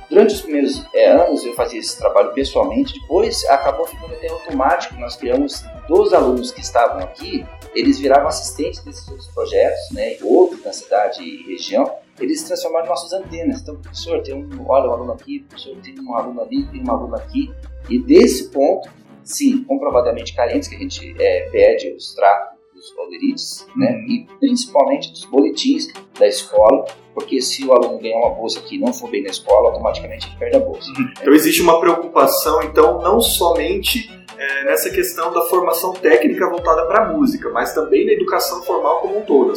Durante 0.09 0.35
os 0.35 0.41
primeiros 0.41 0.83
é, 0.95 1.11
anos 1.11 1.45
eu 1.45 1.55
fazia 1.55 1.79
esse 1.79 1.99
trabalho 1.99 2.33
pessoalmente, 2.33 2.99
depois 2.99 3.45
acabou 3.45 3.87
ficando 3.87 4.15
até 4.15 4.29
automático. 4.29 4.95
Nós 4.99 5.17
criamos 5.17 5.63
dos 5.87 6.15
alunos 6.15 6.51
que 6.51 6.61
estavam 6.61 7.01
aqui, 7.01 7.45
eles 7.75 7.99
viravam 7.99 8.29
assistentes 8.29 8.83
desses 8.83 9.07
outros 9.07 9.29
projetos, 9.29 9.91
né, 9.93 10.17
outros 10.23 10.65
na 10.65 10.73
cidade 10.73 11.23
e 11.23 11.53
região, 11.53 11.95
eles 12.19 12.43
transformaram 12.43 12.87
em 12.87 12.89
nossas 12.89 13.13
antenas. 13.13 13.61
Então, 13.61 13.77
professor, 13.77 14.23
tem 14.23 14.35
um, 14.35 14.49
olha, 14.67 14.89
um 14.89 14.93
aluno 14.93 15.13
aqui, 15.13 15.41
professor, 15.41 15.77
tem 15.83 15.95
um 16.01 16.15
aluno 16.15 16.41
ali, 16.41 16.67
tem 16.67 16.83
um 16.83 16.91
aluno 16.91 17.15
aqui. 17.15 17.53
E 17.89 17.99
desse 17.99 18.49
ponto, 18.49 18.91
sim, 19.23 19.63
comprovadamente 19.65 20.35
carentes, 20.35 20.69
que 20.69 20.77
a 20.77 20.79
gente 20.79 21.15
é, 21.19 21.49
pede 21.51 21.93
o 21.93 21.97
extrato 21.97 22.58
dos 22.79 22.95
valerites, 22.95 23.67
né, 23.77 23.91
uhum. 23.91 24.13
e 24.13 24.27
principalmente 24.39 25.11
dos 25.11 25.25
boletins 25.25 25.89
da 26.19 26.27
escola, 26.27 26.85
porque 27.13 27.41
se 27.41 27.65
o 27.67 27.73
aluno 27.73 27.99
ganhar 27.99 28.19
uma 28.19 28.31
bolsa 28.31 28.61
que 28.61 28.79
não 28.79 28.93
for 28.93 29.11
bem 29.11 29.23
na 29.23 29.31
escola, 29.31 29.71
automaticamente 29.71 30.29
ele 30.29 30.37
perde 30.39 30.57
a 30.57 30.61
bolsa. 30.61 30.89
Uhum. 30.91 31.11
Então 31.21 31.33
existe 31.35 31.61
uma 31.61 31.81
preocupação, 31.81 32.63
então, 32.63 33.03
não 33.03 33.21
somente 33.21 34.09
é, 34.39 34.65
nessa 34.65 34.91
questão 34.91 35.33
da 35.33 35.43
formação 35.47 35.93
técnica 35.93 36.49
voltada 36.49 36.87
para 36.87 37.07
a 37.07 37.13
música, 37.13 37.51
mas 37.51 37.75
também 37.75 38.07
na 38.07 38.13
educação 38.13 38.63
formal 38.63 39.01
como 39.01 39.19
um 39.19 39.23
todo. 39.23 39.53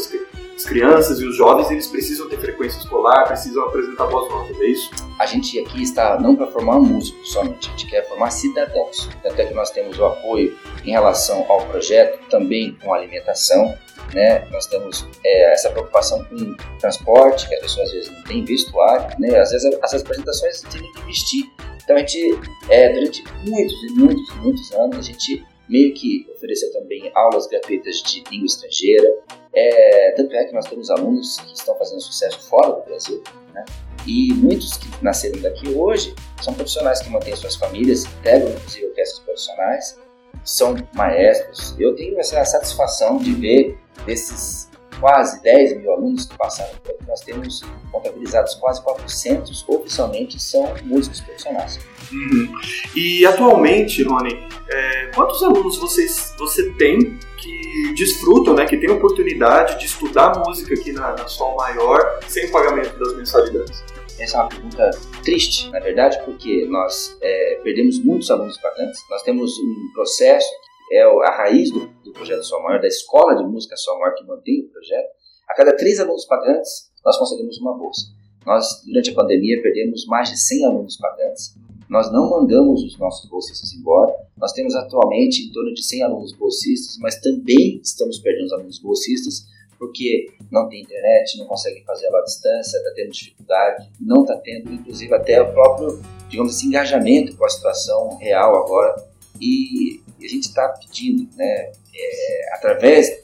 As, 0.61 0.65
as 0.65 0.65
crianças 0.65 1.19
e 1.19 1.25
os 1.25 1.35
jovens 1.35 1.71
eles 1.71 1.87
precisam 1.87 2.29
ter 2.29 2.37
frequência 2.37 2.77
escolar, 2.79 3.25
precisam 3.25 3.63
apresentar 3.65 4.05
boas 4.07 4.29
notas, 4.29 4.59
é 4.59 4.65
isso? 4.65 4.91
A 5.19 5.25
gente 5.25 5.59
aqui 5.59 5.81
está 5.81 6.19
não 6.19 6.35
para 6.35 6.47
formar 6.47 6.79
músicos 6.79 7.31
somente, 7.31 7.67
a 7.67 7.71
gente 7.71 7.87
quer 7.87 8.07
formar 8.07 8.29
cidadãos. 8.31 9.09
Até 9.25 9.45
que 9.45 9.53
nós 9.53 9.71
temos 9.71 9.97
o 9.97 10.05
apoio 10.05 10.57
em 10.85 10.91
relação 10.91 11.45
ao 11.49 11.65
projeto, 11.65 12.19
também 12.29 12.77
com 12.81 12.93
alimentação, 12.93 13.75
né? 14.13 14.47
Nós 14.51 14.67
temos 14.67 15.07
é, 15.25 15.53
essa 15.53 15.69
preocupação 15.71 16.23
com 16.25 16.55
transporte, 16.79 17.47
que 17.47 17.55
as 17.55 17.61
pessoas 17.61 17.87
às 17.87 17.93
vezes 17.93 18.11
não 18.11 18.23
têm 18.23 18.45
vestuário, 18.45 19.19
né? 19.19 19.39
Às 19.39 19.51
vezes 19.51 19.79
as 19.81 19.93
apresentações 19.93 20.61
têm 20.61 20.91
que 20.93 21.01
vestir. 21.05 21.51
Então 21.83 21.95
a 21.95 21.99
gente, 21.99 22.39
é, 22.69 22.89
durante 22.89 23.23
muitos 23.47 23.83
e 23.83 23.93
muitos 23.93 24.35
muitos 24.35 24.71
anos, 24.73 24.97
a 24.97 25.01
gente 25.01 25.43
meio 25.71 25.93
que 25.93 26.27
ofereceu 26.35 26.71
também 26.73 27.09
aulas 27.15 27.47
gratuitas 27.47 27.97
de 28.03 28.23
língua 28.29 28.45
estrangeira. 28.45 29.07
É, 29.53 30.11
tanto 30.11 30.35
é 30.35 30.43
que 30.43 30.53
nós 30.53 30.65
temos 30.67 30.89
alunos 30.89 31.37
que 31.37 31.53
estão 31.53 31.75
fazendo 31.77 32.01
sucesso 32.01 32.39
fora 32.49 32.73
do 32.73 32.83
Brasil, 32.83 33.23
né? 33.53 33.65
E 34.05 34.33
muitos 34.33 34.77
que 34.77 34.87
nasceram 35.03 35.39
daqui 35.41 35.69
hoje 35.69 36.13
são 36.41 36.53
profissionais 36.53 37.01
que 37.01 37.09
mantêm 37.09 37.35
suas 37.35 37.55
famílias, 37.55 38.05
integram 38.05 38.49
inclusive 38.49 38.87
orquestras 38.87 39.19
profissionais, 39.19 39.99
são 40.43 40.75
maestros. 40.93 41.75
Eu 41.79 41.95
tenho 41.95 42.19
essa 42.19 42.43
satisfação 42.43 43.17
de 43.17 43.33
ver 43.33 43.77
desses 44.05 44.69
quase 44.99 45.41
10 45.41 45.77
mil 45.77 45.91
alunos 45.91 46.25
que 46.25 46.37
passaram 46.37 46.75
por 46.77 46.91
aqui, 46.91 47.05
nós 47.07 47.21
temos 47.21 47.61
contabilizados 47.91 48.55
quase 48.55 48.81
400 48.83 49.67
oficialmente 49.67 50.39
são 50.41 50.73
músicos 50.83 51.21
profissionais. 51.21 51.79
Uhum. 52.11 52.53
E 52.95 53.25
atualmente, 53.25 54.03
Rony, 54.03 54.47
é, 54.69 55.07
quantos 55.07 55.41
alunos 55.43 55.77
vocês, 55.77 56.35
você 56.37 56.71
tem 56.73 57.17
que 57.37 57.93
desfrutam, 57.95 58.53
né, 58.53 58.65
que 58.65 58.77
têm 58.77 58.89
oportunidade 58.89 59.79
de 59.79 59.85
estudar 59.85 60.37
música 60.45 60.73
aqui 60.73 60.91
na, 60.91 61.11
na 61.13 61.27
Sol 61.27 61.55
Maior 61.55 62.19
sem 62.27 62.51
pagamento 62.51 62.97
das 62.99 63.15
mensalidades? 63.15 63.83
Essa 64.19 64.37
é 64.37 64.41
uma 64.41 64.49
pergunta 64.49 64.91
triste, 65.23 65.69
na 65.71 65.79
verdade, 65.79 66.21
porque 66.25 66.67
nós 66.69 67.17
é, 67.21 67.59
perdemos 67.63 67.97
muitos 68.03 68.29
alunos 68.29 68.57
pagantes. 68.57 69.01
Nós 69.09 69.23
temos 69.23 69.57
um 69.57 69.91
processo 69.93 70.47
é 70.91 71.03
a 71.03 71.31
raiz 71.37 71.71
do, 71.71 71.87
do 72.03 72.11
projeto 72.11 72.43
Sol 72.43 72.61
Maior, 72.63 72.81
da 72.81 72.87
escola 72.87 73.35
de 73.35 73.43
música 73.45 73.77
Sol 73.77 73.97
Maior 73.97 74.13
que 74.13 74.25
mantém 74.25 74.65
o 74.65 74.69
projeto. 74.69 75.07
A 75.47 75.53
cada 75.55 75.75
três 75.75 75.99
alunos 75.99 76.25
pagantes, 76.25 76.91
nós 77.03 77.17
concedemos 77.17 77.57
uma 77.59 77.77
bolsa. 77.77 78.01
Nós, 78.45 78.83
durante 78.85 79.11
a 79.11 79.13
pandemia, 79.13 79.61
perdemos 79.61 80.05
mais 80.07 80.29
de 80.29 80.37
100 80.37 80.65
alunos 80.65 80.97
pagantes. 80.97 81.55
Nós 81.91 82.09
não 82.09 82.29
mandamos 82.29 82.85
os 82.85 82.97
nossos 82.97 83.29
bolsistas 83.29 83.73
embora. 83.73 84.15
Nós 84.37 84.53
temos 84.53 84.73
atualmente 84.73 85.43
em 85.43 85.51
torno 85.51 85.73
de 85.73 85.83
100 85.83 86.03
alunos 86.03 86.31
bolsistas, 86.31 86.97
mas 87.01 87.19
também 87.19 87.81
estamos 87.83 88.17
perdendo 88.19 88.45
os 88.45 88.53
alunos 88.53 88.79
bolsistas 88.79 89.45
porque 89.77 90.27
não 90.49 90.69
tem 90.69 90.83
internet, 90.83 91.37
não 91.37 91.47
consegue 91.47 91.83
fazer 91.83 92.05
ela 92.05 92.19
à 92.19 92.23
distância, 92.23 92.77
está 92.77 92.91
tendo 92.95 93.11
dificuldade, 93.11 93.91
não 93.99 94.21
está 94.21 94.37
tendo, 94.37 94.71
inclusive, 94.71 95.13
até 95.13 95.41
o 95.41 95.51
próprio, 95.51 95.99
digamos 96.29 96.55
assim, 96.55 96.67
engajamento 96.67 97.35
com 97.35 97.43
a 97.43 97.49
situação 97.49 98.15
real 98.17 98.55
agora. 98.63 99.03
E 99.41 100.01
a 100.23 100.27
gente 100.27 100.43
está 100.45 100.69
pedindo, 100.69 101.27
né, 101.35 101.71
é, 101.93 102.55
através 102.55 103.21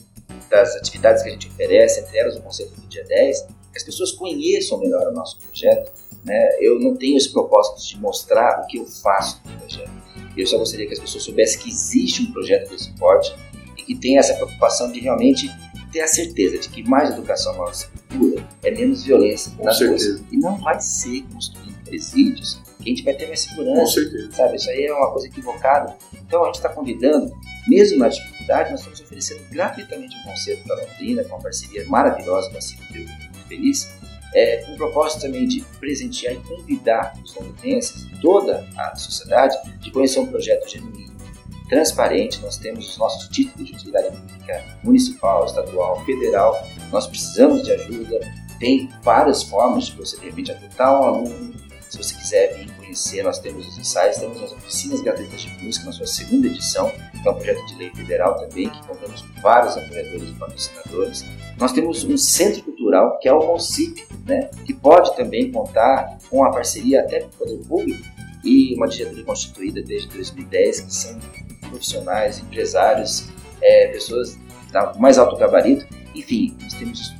das 0.50 0.76
atividades 0.76 1.24
que 1.24 1.30
a 1.30 1.32
gente 1.32 1.48
oferece, 1.48 2.02
entre 2.02 2.18
elas 2.18 2.36
o 2.36 2.42
conceito 2.42 2.74
do 2.74 2.88
dia 2.88 3.06
10, 3.06 3.42
que 3.44 3.78
as 3.78 3.84
pessoas 3.84 4.12
conheçam 4.12 4.78
melhor 4.80 5.08
o 5.08 5.14
nosso 5.14 5.40
projeto. 5.40 5.92
Né? 6.24 6.58
Eu 6.60 6.80
não 6.80 6.96
tenho 6.96 7.18
esse 7.18 7.32
propósito 7.32 7.88
de 7.88 8.00
mostrar 8.00 8.62
o 8.62 8.68
que 8.68 8.78
eu 8.78 8.86
faço 8.86 9.42
no 9.46 9.58
projeto. 9.58 9.92
Eu 10.36 10.46
só 10.46 10.58
gostaria 10.58 10.86
que 10.86 10.94
as 10.94 11.00
pessoas 11.00 11.24
soubessem 11.24 11.60
que 11.60 11.70
existe 11.70 12.22
um 12.22 12.32
projeto 12.32 12.70
desse 12.70 12.92
porte 12.94 13.34
e 13.78 13.82
que 13.82 13.96
tenha 13.96 14.20
essa 14.20 14.34
preocupação 14.36 14.92
de 14.92 15.00
realmente 15.00 15.50
ter 15.92 16.02
a 16.02 16.08
certeza 16.08 16.60
de 16.60 16.70
que 16.70 16.88
mais 16.88 17.10
educação 17.10 17.54
na 17.54 17.60
nossa 17.60 17.88
cultura 17.88 18.48
é 18.64 18.72
menos 18.72 19.04
violência 19.04 19.52
nas 19.64 19.82
ruas. 19.82 20.04
E 20.32 20.38
não 20.38 20.58
vai 20.58 20.80
ser 20.80 21.24
construindo 21.34 21.84
presídios 21.84 22.60
que 22.82 22.84
a 22.84 22.96
gente 22.96 23.04
vai 23.04 23.14
ter 23.14 23.28
mais 23.28 23.42
segurança. 23.42 23.82
Com 23.82 23.88
certeza. 23.88 24.32
Sabe? 24.32 24.56
Isso 24.58 24.70
aí 24.70 24.86
é 24.86 24.94
uma 24.94 25.12
coisa 25.12 25.28
equivocada. 25.28 25.98
Então 26.14 26.44
a 26.44 26.48
gente 26.48 26.56
está 26.56 26.70
convidando, 26.70 27.32
mesmo 27.68 28.00
na 28.00 28.10
dificuldade, 28.10 28.72
nós 28.72 28.82
estamos 28.82 29.02
oferecendo 29.02 29.50
gratuitamente 29.50 30.16
um 30.18 30.24
concerto 30.24 30.64
para 30.66 30.76
Londrina, 30.76 31.24
com 31.24 31.36
uma 31.36 31.42
parceria 31.42 31.86
maravilhosa 31.88 32.50
com 32.50 32.58
a 32.58 32.62
Civil 32.62 33.08
Feliz, 33.48 33.90
é, 34.34 34.57
com 34.57 34.74
o 34.74 34.77
propósito 34.77 35.22
também 35.22 35.48
de 35.48 35.62
presentear 35.79 36.34
e 36.34 36.38
convidar 36.38 37.13
os 37.24 37.36
londrinenses, 37.36 38.07
toda 38.22 38.67
a 38.77 38.96
sociedade, 38.96 39.57
de 39.79 39.91
conhecer 39.91 40.19
um 40.19 40.27
projeto 40.27 40.69
genuíno, 40.69 41.15
transparente. 41.69 42.41
Nós 42.41 42.57
temos 42.57 42.89
os 42.89 42.98
nossos 42.98 43.27
títulos 43.29 43.67
de 43.67 43.75
utilidade 43.75 44.15
pública 44.15 44.63
municipal, 44.84 45.46
estadual, 45.46 46.03
federal. 46.05 46.62
Nós 46.91 47.07
precisamos 47.07 47.63
de 47.63 47.72
ajuda. 47.72 48.19
Tem 48.60 48.89
várias 49.03 49.43
formas 49.43 49.86
de 49.86 49.96
você, 49.96 50.17
de 50.17 50.25
repente, 50.25 50.51
adotar 50.51 51.01
um 51.01 51.03
aluno. 51.03 51.53
Se 51.89 51.98
você 51.98 52.15
quiser 52.15 52.55
vir 52.57 52.76
conhecer, 52.98 53.24
nós 53.24 53.38
temos 53.38 53.68
os 53.68 53.77
ensaios, 53.77 54.18
temos 54.18 54.42
as 54.42 54.51
oficinas 54.51 55.01
gratuitas 55.01 55.42
de 55.42 55.63
música 55.63 55.86
na 55.86 55.92
sua 55.92 56.08
segunda 56.08 56.48
edição, 56.48 56.89
que 56.89 57.27
é 57.27 57.32
um 57.32 57.36
projeto 57.36 57.66
de 57.68 57.75
lei 57.75 57.92
federal 57.92 58.36
também, 58.36 58.70
que 58.70 58.88
contamos 58.88 59.22
com 59.22 59.42
vários 59.42 59.77
apoiadores 59.77 60.30
e 60.30 60.34
patrocinadores. 60.34 61.25
Nós 61.60 61.72
temos 61.72 62.04
um 62.04 62.18
centro 62.18 62.63
cultural, 62.63 63.20
que 63.20 63.30
é 63.30 63.34
o 63.34 63.46
MONCIP, 63.46 64.04
né, 64.25 64.50
que 64.66 64.74
pode 64.74 65.16
também 65.16 65.51
contar 65.51 66.18
com 66.30 66.44
a 66.44 66.50
parceria 66.50 67.01
até 67.01 67.22
com 67.22 67.27
o 67.27 67.32
poder 67.32 67.58
público 67.68 68.04
e 68.44 68.75
uma 68.75 68.88
diretoria 68.88 69.24
constituída 69.24 69.82
desde 69.82 70.08
2010, 70.10 70.82
que 70.82 70.94
são 70.94 71.20
profissionais, 71.70 72.39
empresários, 72.39 73.30
é, 73.62 73.88
pessoas 73.88 74.36
do 74.36 75.00
mais 75.00 75.18
alto 75.18 75.36
gabarito. 75.38 75.86
Enfim, 76.16 76.58
nós 76.62 76.74
temos 76.74 77.13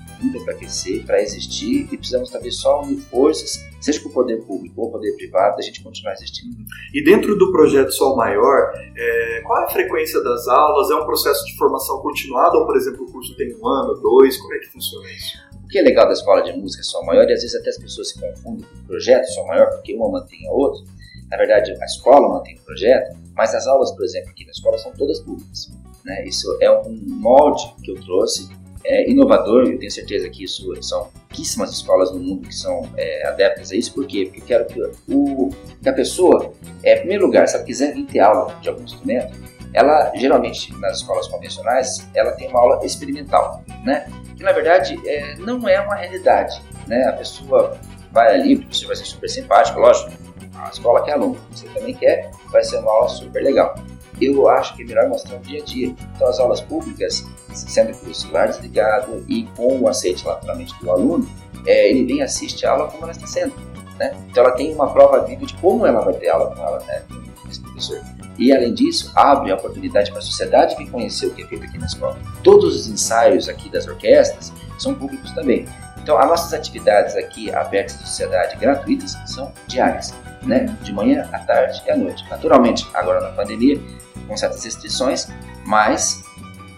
para 0.43 0.55
crescer, 0.55 1.03
para 1.05 1.21
existir 1.21 1.88
e 1.91 1.97
precisamos 1.97 2.29
talvez 2.29 2.57
só 2.57 2.81
unir 2.81 2.97
forças, 2.97 3.63
seja 3.79 4.01
com 4.01 4.09
o 4.09 4.12
poder 4.12 4.38
público 4.43 4.81
ou 4.81 4.89
o 4.89 4.91
poder 4.91 5.15
privado, 5.15 5.57
a 5.57 5.62
gente 5.62 5.83
continuar 5.83 6.13
existindo. 6.13 6.55
E 6.93 7.03
dentro 7.03 7.38
do 7.38 7.51
projeto 7.51 7.91
Sol 7.91 8.15
Maior, 8.15 8.71
é, 8.95 9.41
qual 9.45 9.62
é 9.62 9.65
a 9.65 9.69
frequência 9.69 10.21
das 10.21 10.47
aulas? 10.47 10.89
É 10.91 10.95
um 10.95 11.05
processo 11.05 11.45
de 11.45 11.55
formação 11.57 12.01
continuada 12.01 12.57
ou, 12.57 12.65
por 12.65 12.75
exemplo, 12.75 13.05
o 13.05 13.12
curso 13.12 13.36
tem 13.36 13.55
um 13.55 13.67
ano, 13.67 13.93
dois? 14.01 14.38
Como 14.38 14.53
é 14.53 14.59
que 14.59 14.67
funciona 14.67 15.09
isso? 15.12 15.38
O 15.63 15.67
que 15.67 15.79
é 15.79 15.81
legal 15.81 16.07
da 16.07 16.13
escola 16.13 16.41
de 16.41 16.53
música 16.53 16.83
Sol 16.83 17.05
Maior, 17.05 17.27
e 17.29 17.33
às 17.33 17.41
vezes 17.41 17.55
até 17.55 17.69
as 17.69 17.77
pessoas 17.77 18.09
se 18.09 18.19
confundem 18.19 18.65
com 18.65 18.79
o 18.79 18.83
projeto 18.88 19.25
Sol 19.27 19.47
Maior, 19.47 19.69
porque 19.69 19.93
uma 19.95 20.09
mantém 20.09 20.47
a 20.47 20.51
outra. 20.51 20.81
Na 21.29 21.38
verdade, 21.38 21.71
a 21.71 21.86
escola 21.86 22.29
mantém 22.29 22.55
o 22.55 22.62
projeto, 22.63 23.17
mas 23.36 23.53
as 23.53 23.67
aulas, 23.67 23.91
por 23.91 24.03
exemplo, 24.03 24.29
aqui 24.29 24.45
na 24.45 24.51
escola 24.51 24.77
são 24.77 24.93
todas 24.93 25.19
públicas. 25.19 25.69
Né? 26.05 26.24
Isso 26.25 26.57
é 26.62 26.71
um 26.71 26.97
molde 27.05 27.63
que 27.83 27.91
eu 27.91 27.95
trouxe 27.95 28.50
é, 28.88 29.10
inovador, 29.10 29.67
eu 29.67 29.77
tenho 29.77 29.91
certeza 29.91 30.29
que 30.29 30.46
isso 30.46 30.74
são 30.82 31.10
pouquíssimas 31.27 31.72
escolas 31.72 32.10
no 32.12 32.20
mundo 32.20 32.48
que 32.48 32.56
são 32.56 32.89
é, 32.96 33.27
adeptas 33.27 33.72
a 33.72 33.75
isso, 33.75 33.94
por 33.94 34.08
quê? 34.08 34.25
Porque 34.25 34.41
eu 34.41 34.46
quero 34.46 34.65
que, 34.65 35.13
o, 35.13 35.50
que 35.82 35.89
a 35.89 35.94
pessoa, 35.94 36.53
é, 36.84 36.96
em 36.96 37.00
primeiro 37.00 37.25
lugar, 37.25 37.48
se 37.48 37.56
ela 37.56 37.65
quiser 37.65 37.94
vir 37.94 38.06
ter 38.06 38.20
aula 38.20 38.56
de 38.62 38.70
algum 38.70 38.84
instrumento, 38.84 39.38
ela 39.74 40.13
geralmente 40.15 40.74
nas 40.79 40.98
escolas 40.98 41.27
convencionais 41.27 42.08
ela 42.15 42.32
tem 42.32 42.48
uma 42.48 42.62
aula 42.62 42.86
experimental, 42.86 43.62
né? 43.84 44.10
Que 44.38 44.44
na 44.44 44.53
verdade 44.53 44.98
é, 45.06 45.36
não 45.36 45.67
é 45.67 45.82
uma 45.82 45.96
realidade, 45.96 46.62
né? 46.88 47.03
A 47.10 47.13
pessoa 47.13 47.77
vai 48.12 48.36
ali, 48.36 48.56
professor 48.56 48.88
vai 48.88 48.96
ser 48.96 49.06
super 49.06 49.29
simpático, 49.29 49.79
lógico, 49.79 50.12
a 50.56 50.70
escola 50.70 51.03
quer 51.03 51.12
aluno, 51.12 51.38
você 51.51 51.67
também 51.67 51.94
quer, 51.94 52.32
vai 52.50 52.63
ser 52.63 52.77
uma 52.77 52.91
aula 52.91 53.10
super 53.10 53.44
legal 53.44 53.75
eu 54.21 54.47
acho 54.50 54.75
que 54.75 54.83
é 54.83 54.86
melhor 54.86 55.07
mostrar 55.09 55.38
o 55.38 55.39
dia 55.39 55.62
a 55.62 55.65
dia. 55.65 55.95
Então, 56.15 56.27
as 56.27 56.39
aulas 56.39 56.62
públicas, 56.62 57.25
sendo 57.53 57.95
com 57.97 58.09
o 58.09 58.15
celular 58.15 58.47
desligado 58.47 59.24
e 59.27 59.43
com 59.55 59.79
o 59.79 59.88
aceite 59.88 60.25
naturalmente 60.25 60.74
do 60.81 60.91
aluno, 60.91 61.29
é, 61.65 61.89
ele 61.89 62.05
vem 62.05 62.21
assiste 62.21 62.65
a 62.65 62.71
aula 62.71 62.88
como 62.88 63.03
ela 63.03 63.12
está 63.12 63.27
sendo. 63.27 63.53
Né? 63.97 64.15
Então, 64.29 64.43
ela 64.43 64.53
tem 64.53 64.74
uma 64.74 64.91
prova 64.91 65.24
viva 65.25 65.45
de 65.45 65.53
como 65.55 65.86
ela 65.86 66.01
vai 66.01 66.13
ter 66.13 66.29
aula 66.29 66.55
com 66.55 66.62
ela, 66.62 66.79
né, 66.86 67.03
com 67.09 67.50
esse 67.50 67.59
professor. 67.59 68.01
E, 68.38 68.53
além 68.53 68.74
disso, 68.74 69.12
abre 69.15 69.51
a 69.51 69.55
oportunidade 69.55 70.12
para 70.12 70.19
a 70.19 70.24
sociedade 70.24 70.75
que 70.75 70.88
conhecer 70.89 71.27
o 71.27 71.33
que 71.33 71.41
é 71.41 71.47
feito 71.47 71.65
aqui 71.65 71.77
na 71.77 71.88
escola. 71.88 72.17
Todos 72.43 72.75
os 72.75 72.88
ensaios 72.88 73.50
aqui 73.50 73.69
das 73.69 73.88
orquestras 73.88 74.53
são 74.77 74.93
públicos 74.93 75.31
também. 75.31 75.67
Então, 76.07 76.17
as 76.17 76.27
nossas 76.27 76.53
atividades 76.53 77.15
aqui 77.15 77.53
abertas 77.53 77.95
à 77.95 78.05
sociedade 78.05 78.55
gratuitas 78.57 79.17
são 79.25 79.51
diárias, 79.67 80.13
né? 80.43 80.65
De 80.81 80.93
manhã, 80.93 81.27
à 81.33 81.39
tarde 81.39 81.81
e 81.86 81.91
à 81.91 81.97
noite. 81.97 82.24
Naturalmente, 82.29 82.88
agora 82.93 83.19
na 83.19 83.29
pandemia, 83.29 83.77
com 84.27 84.36
certas 84.36 84.63
restrições, 84.63 85.27
mas 85.65 86.24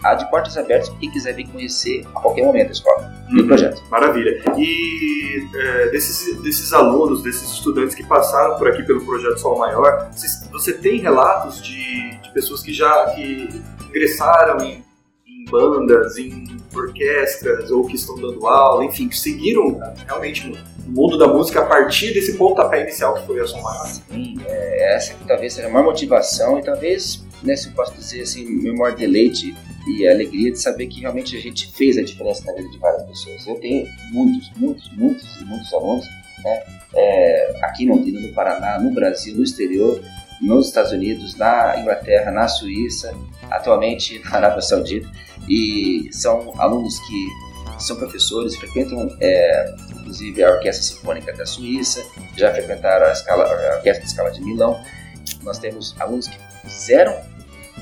há 0.02 0.14
de 0.14 0.28
portas 0.30 0.56
abertas 0.56 0.88
para 0.88 0.98
quem 0.98 1.10
quiser 1.10 1.34
vir 1.34 1.46
conhecer 1.48 2.06
a 2.14 2.20
qualquer 2.20 2.44
momento 2.44 2.68
a 2.68 2.72
escola 2.72 3.12
e 3.28 3.36
o 3.36 3.40
uhum. 3.40 3.46
projeto. 3.46 3.82
Maravilha. 3.90 4.42
E 4.56 5.46
é, 5.54 5.86
desses, 5.90 6.40
desses 6.42 6.72
alunos, 6.72 7.22
desses 7.22 7.50
estudantes 7.52 7.94
que 7.94 8.04
passaram 8.06 8.56
por 8.56 8.68
aqui 8.68 8.82
pelo 8.82 9.04
projeto 9.04 9.38
Sol 9.38 9.58
Maior, 9.58 10.10
você 10.50 10.72
tem 10.72 11.00
relatos 11.00 11.62
de, 11.62 12.16
de 12.18 12.32
pessoas 12.32 12.62
que 12.62 12.72
já 12.72 13.10
que 13.10 13.48
ingressaram 13.88 14.64
em, 14.64 14.84
em 15.26 15.44
bandas, 15.50 16.16
em 16.16 16.60
orquestras 16.74 17.70
ou 17.70 17.84
que 17.84 17.96
estão 17.96 18.14
dando 18.16 18.46
aula, 18.46 18.84
enfim, 18.84 19.08
que 19.08 19.18
seguiram 19.18 19.80
realmente 20.06 20.46
no 20.46 20.56
mundo 20.86 21.18
da 21.18 21.28
música 21.28 21.60
a 21.60 21.66
partir 21.66 22.12
desse 22.14 22.36
pontapé 22.36 22.82
inicial 22.82 23.14
que 23.14 23.26
foi 23.26 23.40
a 23.40 23.46
Som 23.46 23.60
Maior? 23.60 23.86
Sim, 23.86 24.40
é, 24.46 24.94
essa 24.94 25.14
que 25.14 25.24
talvez 25.24 25.52
seja 25.52 25.68
a 25.68 25.70
maior 25.70 25.86
motivação 25.86 26.58
e 26.58 26.62
talvez, 26.62 27.24
né, 27.42 27.56
se 27.56 27.68
eu 27.68 27.72
posso 27.72 27.94
dizer 27.94 28.22
assim, 28.22 28.44
meu 28.44 28.74
maior 28.76 28.94
deleite 28.96 29.54
e 29.86 30.06
a 30.06 30.12
alegria 30.12 30.52
de 30.52 30.60
saber 30.60 30.86
que 30.86 31.00
realmente 31.00 31.36
a 31.36 31.40
gente 31.40 31.72
fez 31.72 31.96
a 31.96 32.02
diferença 32.02 32.44
na 32.44 32.52
vida 32.52 32.68
de 32.68 32.78
várias 32.78 33.02
pessoas. 33.04 33.46
Eu 33.46 33.54
tenho 33.56 33.86
muitos, 34.12 34.50
muitos, 34.56 34.92
muitos 34.96 35.40
e 35.40 35.44
muitos 35.44 35.72
alunos 35.72 36.04
né, 36.44 36.62
é, 36.94 37.60
aqui 37.62 37.86
no, 37.86 37.96
no 37.96 38.34
Paraná, 38.34 38.78
no 38.78 38.92
Brasil, 38.92 39.34
no 39.36 39.42
exterior, 39.42 40.00
nos 40.40 40.68
Estados 40.68 40.92
Unidos, 40.92 41.36
na 41.36 41.78
Inglaterra, 41.80 42.30
na 42.30 42.48
Suíça, 42.48 43.14
atualmente 43.50 44.18
na 44.24 44.36
Arábia 44.36 44.62
Saudita, 44.62 45.10
e 45.48 46.08
são 46.12 46.54
alunos 46.60 46.98
que 47.00 47.26
são 47.78 47.96
professores, 47.96 48.56
frequentam 48.56 49.08
é, 49.20 49.74
inclusive 49.98 50.42
a 50.42 50.50
Orquestra 50.50 50.82
Sinfônica 50.82 51.32
da 51.32 51.46
Suíça, 51.46 52.04
já 52.36 52.52
frequentaram 52.52 53.06
a, 53.06 53.12
escala, 53.12 53.44
a 53.44 53.76
Orquestra 53.76 54.04
de 54.04 54.10
Escala 54.10 54.30
de 54.30 54.42
Milão. 54.42 54.80
Nós 55.42 55.58
temos 55.58 55.94
alunos 55.98 56.26
que 56.26 56.36
fizeram 56.68 57.16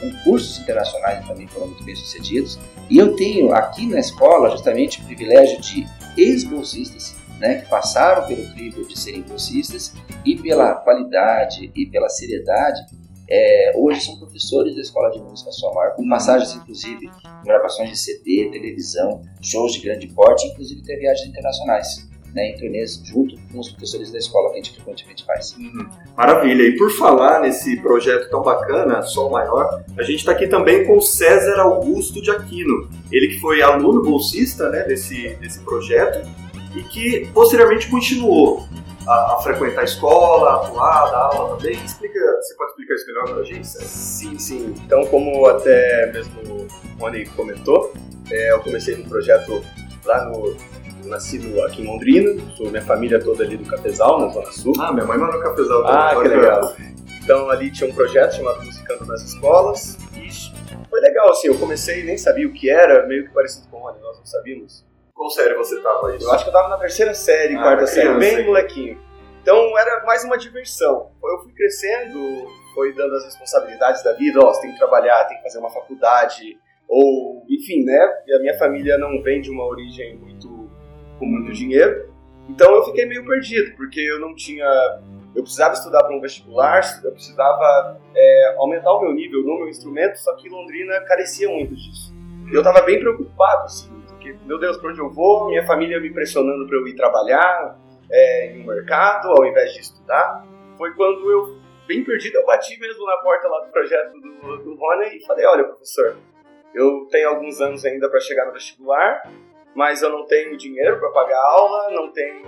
concursos 0.01 0.59
internacionais 0.59 1.27
também 1.27 1.47
foram 1.49 1.69
muito 1.69 1.85
bem 1.85 1.95
sucedidos. 1.97 2.59
E 2.89 2.99
eu 2.99 3.17
tenho 3.17 3.53
aqui 3.53 3.87
na 3.87 3.99
escola 3.99 4.51
justamente 4.51 5.01
o 5.01 5.05
privilégio 5.05 5.61
de 5.61 5.87
ex-bolsistas, 6.17 7.17
né, 7.39 7.61
que 7.61 7.69
passaram 7.69 8.27
pelo 8.27 8.49
crivo 8.53 8.87
de 8.87 8.99
serem 8.99 9.23
bolsistas 9.23 9.95
e 10.25 10.37
pela 10.37 10.75
qualidade 10.75 11.71
e 11.75 11.87
pela 11.87 12.09
seriedade, 12.09 12.81
é, 13.31 13.73
hoje 13.77 14.01
são 14.01 14.19
professores 14.19 14.75
da 14.75 14.81
Escola 14.81 15.11
de 15.11 15.21
Música 15.21 15.53
Somar, 15.53 15.95
com 15.95 16.09
passagens 16.09 16.55
inclusive 16.55 17.11
gravações 17.45 17.91
de 17.91 17.99
CD, 17.99 18.49
televisão, 18.51 19.23
shows 19.43 19.75
de 19.75 19.81
grande 19.81 20.09
porte, 20.09 20.47
inclusive 20.47 20.81
até 20.81 20.97
viagens 20.97 21.29
internacionais 21.29 22.09
né, 22.35 22.51
em 22.51 22.57
turnês 22.57 23.01
junto 23.05 23.35
com 23.51 23.59
os 23.59 23.71
professores 23.71 24.11
da 24.11 24.19
escola 24.19 24.51
que 24.51 24.55
a 24.55 24.63
gente 24.63 24.75
frequentemente 24.75 25.25
faz. 25.25 25.57
Uhum. 25.57 25.89
Maravilha. 26.17 26.63
E 26.63 26.77
por 26.77 26.91
falar 26.91 27.41
nesse 27.41 27.81
projeto 27.81 28.31
tão 28.31 28.43
bacana, 28.43 29.03
Sol 29.03 29.31
Maior, 29.31 29.85
a 29.97 30.03
gente 30.03 30.21
está 30.21 30.33
aqui 30.33 30.47
também 30.47 30.87
com 30.87 30.99
o 30.99 31.03
César 31.03 31.61
Augusto 31.61 32.21
de 32.23 32.31
Aquino. 32.31 32.89
Ele 33.11 33.29
que 33.29 33.41
foi 33.41 33.63
aluno 33.63 34.03
bolsista 34.03 34.69
né, 34.69 34.83
desse, 34.83 35.37
desse 35.37 35.61
projeto 35.61 36.27
e 36.77 36.83
que 36.83 37.29
posteriormente 37.33 37.89
continuou 37.89 38.67
a, 39.07 39.35
a, 39.35 39.43
frequentar 39.43 39.81
a 39.81 39.85
escola, 39.85 40.51
a 40.51 40.55
atuar, 40.57 41.11
dar 41.11 41.19
aula 41.19 41.57
também. 41.57 41.73
Explica, 41.73 42.19
você 42.41 42.55
pode 42.55 42.71
explicar 42.71 42.95
isso 42.95 43.07
melhor 43.07 43.25
para 43.25 43.37
a 43.37 43.45
gente? 43.45 43.67
César? 43.67 43.87
Sim, 43.87 44.39
sim. 44.39 44.75
Então, 44.85 45.07
como 45.07 45.47
até 45.47 46.13
mesmo 46.13 46.41
o 46.43 46.69
Rony 47.01 47.27
comentou, 47.31 47.93
é, 48.31 48.53
eu 48.53 48.61
comecei 48.61 48.97
no 48.97 49.09
projeto 49.09 49.65
lá 50.05 50.25
no 50.25 50.55
nascido 51.09 51.63
aqui 51.65 51.83
em 51.83 51.87
Londrina, 51.87 52.31
sou 52.57 52.71
minha 52.71 52.83
família 52.83 53.23
toda 53.23 53.45
ali 53.45 53.57
do 53.57 53.69
Cafezal, 53.69 54.21
na 54.21 54.29
Zona 54.29 54.53
Sul. 54.53 54.73
Ah, 54.79 54.93
minha 54.93 55.07
mãe 55.07 55.19
mora 55.19 55.37
no 55.37 55.43
Cafezal. 55.43 55.87
Ah, 55.87 56.17
que 56.21 56.29
legal. 56.29 56.77
Então 57.23 57.51
ali 57.51 57.71
tinha 57.71 57.91
um 57.91 57.95
projeto 57.95 58.37
chamado 58.37 58.65
Musicando 58.65 59.05
nas 59.07 59.23
Escolas. 59.23 59.99
Isso 60.15 60.53
foi 60.89 61.01
legal, 61.01 61.31
assim, 61.31 61.49
eu 61.49 61.59
comecei 61.59 62.03
nem 62.03 62.17
sabia 62.17 62.47
o 62.47 62.53
que 62.53 62.69
era, 62.71 63.07
meio 63.07 63.27
que 63.27 63.33
parecido 63.33 63.69
com 63.69 63.79
o 63.79 63.85
nós 63.85 64.19
não 64.19 64.27
sabíamos. 64.27 64.85
Qual 65.15 65.31
série 65.31 65.55
você 65.55 65.81
tava 65.81 66.09
aí? 66.09 66.19
Eu 66.21 66.33
acho 66.33 66.45
que 66.45 66.51
eu 66.51 66.53
tava 66.55 66.69
na 66.69 66.77
terceira 66.77 67.15
série, 67.15 67.55
ah, 67.57 67.63
quarta 67.63 67.87
série, 67.87 68.15
bem 68.19 68.47
molequinho. 68.47 68.99
Então 69.43 69.79
era 69.79 70.05
mais 70.05 70.25
uma 70.25 70.37
diversão. 70.37 71.11
Eu 71.23 71.39
fui 71.43 71.53
crescendo, 71.53 72.19
foi 72.75 72.95
dando 72.95 73.15
as 73.15 73.25
responsabilidades 73.25 74.03
da 74.03 74.13
vida, 74.13 74.41
ó, 74.41 74.53
você 74.53 74.63
tem 74.63 74.73
que 74.73 74.79
trabalhar, 74.79 75.25
tem 75.25 75.37
que 75.37 75.43
fazer 75.43 75.59
uma 75.59 75.71
faculdade, 75.71 76.59
ou 76.89 77.45
enfim, 77.49 77.85
né? 77.85 78.23
E 78.27 78.35
a 78.35 78.41
minha 78.41 78.59
família 78.59 78.97
não 78.97 79.23
vem 79.23 79.41
de 79.41 79.51
uma 79.51 79.67
origem 79.67 80.17
muito 80.17 80.49
com 81.19 81.27
muito 81.27 81.53
dinheiro. 81.53 82.09
Então 82.49 82.75
eu 82.75 82.85
fiquei 82.85 83.05
meio 83.05 83.25
perdido, 83.27 83.77
porque 83.77 84.01
eu 84.01 84.19
não 84.21 84.35
tinha. 84.35 84.67
Eu 85.35 85.43
precisava 85.43 85.75
estudar 85.75 86.03
para 86.03 86.17
um 86.17 86.21
vestibular, 86.21 86.81
eu 87.05 87.13
precisava 87.13 88.01
é, 88.15 88.55
aumentar 88.57 88.93
o 88.93 89.03
meu 89.03 89.13
nível 89.13 89.43
no 89.43 89.59
meu 89.59 89.69
instrumento, 89.69 90.17
só 90.17 90.35
que 90.35 90.49
Londrina 90.49 91.01
carecia 91.03 91.49
muito 91.49 91.75
disso. 91.77 92.15
Eu 92.51 92.61
estava 92.61 92.81
bem 92.81 92.99
preocupado, 92.99 93.65
assim, 93.65 93.91
porque, 94.09 94.35
meu 94.47 94.59
Deus, 94.59 94.79
para 94.79 94.91
onde 94.91 95.01
eu 95.01 95.11
vou? 95.11 95.49
Minha 95.49 95.67
família 95.67 96.01
me 96.01 96.11
pressionando 96.11 96.67
para 96.67 96.77
eu 96.77 96.89
ir 96.89 96.97
trabalhar 96.97 97.79
é, 98.11 98.53
em 98.53 98.63
um 98.63 98.67
mercado, 98.67 99.29
ao 99.29 99.45
invés 99.47 99.73
de 99.75 99.81
estudar. 99.81 100.47
Foi 100.77 100.93
quando 100.95 101.31
eu, 101.31 101.59
bem 101.87 102.03
perdido, 102.03 102.37
eu 102.37 102.47
bati 102.47 102.79
mesmo 102.81 103.05
na 103.05 103.17
porta 103.19 103.47
lá 103.49 103.61
do 103.61 103.71
projeto 103.71 104.13
do, 104.13 104.57
do 104.65 104.75
Rony 104.77 105.17
e 105.17 105.27
falei: 105.27 105.45
olha, 105.45 105.65
professor, 105.65 106.17
eu 106.75 107.07
tenho 107.11 107.29
alguns 107.29 107.61
anos 107.61 107.85
ainda 107.85 108.09
para 108.09 108.21
chegar 108.21 108.47
no 108.47 108.53
vestibular, 108.53 109.23
mas 109.79 110.03
eu 110.03 110.11
não 110.11 110.27
tenho 110.27 110.57
dinheiro 110.57 110.99
para 110.99 111.09
pagar 111.11 111.41
aula, 111.41 111.93
não 111.93 112.13
tenho. 112.13 112.43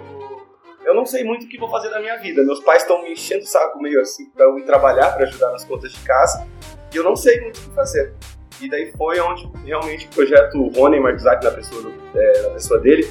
Eu 0.85 0.93
não 0.93 1.07
sei 1.07 1.23
muito 1.23 1.47
o 1.47 1.49
que 1.49 1.57
vou 1.57 1.71
fazer 1.71 1.89
da 1.89 2.01
minha 2.01 2.17
vida. 2.17 2.43
Meus 2.43 2.59
pais 2.59 2.83
estão 2.83 3.05
me 3.05 3.13
enchendo 3.13 3.45
o 3.45 3.47
saco 3.47 3.81
meio 3.81 4.01
assim 4.01 4.29
para 4.31 4.47
eu 4.47 4.59
ir 4.59 4.65
trabalhar, 4.65 5.13
para 5.13 5.29
ajudar 5.29 5.53
nas 5.53 5.65
contas 5.65 5.93
de 5.93 6.01
casa, 6.01 6.45
e 6.93 6.97
eu 6.97 7.05
não 7.05 7.15
sei 7.15 7.41
muito 7.41 7.59
o 7.59 7.61
que 7.61 7.71
fazer. 7.71 8.13
E 8.61 8.69
daí 8.69 8.91
foi 8.99 9.21
onde 9.21 9.49
realmente 9.65 10.07
o 10.07 10.09
projeto 10.09 10.69
Rony 10.75 10.99
Martizak, 10.99 11.45
na 11.45 11.53
pessoa, 11.53 11.93
é, 12.17 12.43
na 12.43 12.51
pessoa 12.51 12.81
dele, 12.81 13.07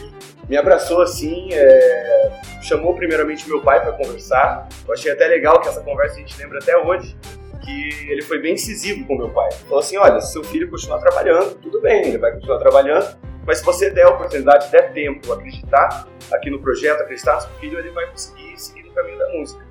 me 0.49 0.57
abraçou 0.57 1.01
assim, 1.01 1.47
é, 1.53 2.41
chamou 2.61 2.93
primeiramente 2.95 3.47
meu 3.47 3.61
pai 3.61 3.79
para 3.81 3.93
conversar. 3.93 4.67
Eu 4.85 4.93
achei 4.93 5.13
até 5.13 5.27
legal 5.27 5.61
que 5.61 5.69
essa 5.69 5.79
conversa 5.79 6.15
a 6.15 6.19
gente 6.19 6.37
lembra 6.37 6.59
até 6.59 6.77
hoje, 6.77 7.15
que 7.63 8.11
ele 8.11 8.21
foi 8.21 8.39
bem 8.39 8.55
incisivo 8.55 9.07
com 9.07 9.15
meu 9.15 9.29
pai. 9.29 9.49
Falou 9.63 9.79
assim: 9.79 9.95
olha, 9.95 10.19
se 10.19 10.33
seu 10.33 10.43
filho 10.43 10.69
continuar 10.69 10.99
trabalhando, 10.99 11.55
tudo 11.61 11.79
bem, 11.79 12.09
ele 12.09 12.17
vai 12.17 12.33
continuar 12.33 12.59
trabalhando, 12.59 13.28
mas 13.49 13.57
se 13.57 13.65
você 13.65 13.89
der 13.89 14.05
a 14.05 14.09
oportunidade, 14.11 14.69
der 14.69 14.93
tempo, 14.93 15.33
acreditar 15.33 16.07
aqui 16.31 16.51
no 16.51 16.61
projeto, 16.61 17.01
acreditar 17.01 17.33
no 17.33 17.41
seu 17.41 17.49
filho, 17.53 17.79
ele 17.79 17.89
vai 17.89 18.05
conseguir 18.05 18.55
seguir 18.55 18.83
no 18.83 18.93
caminho 18.93 19.17
da 19.17 19.27
música. 19.29 19.65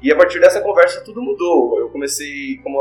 E 0.00 0.12
a 0.12 0.16
partir 0.16 0.38
dessa 0.38 0.60
conversa 0.60 1.02
tudo 1.04 1.20
mudou. 1.20 1.76
Eu 1.80 1.90
comecei, 1.90 2.58
como 2.58 2.78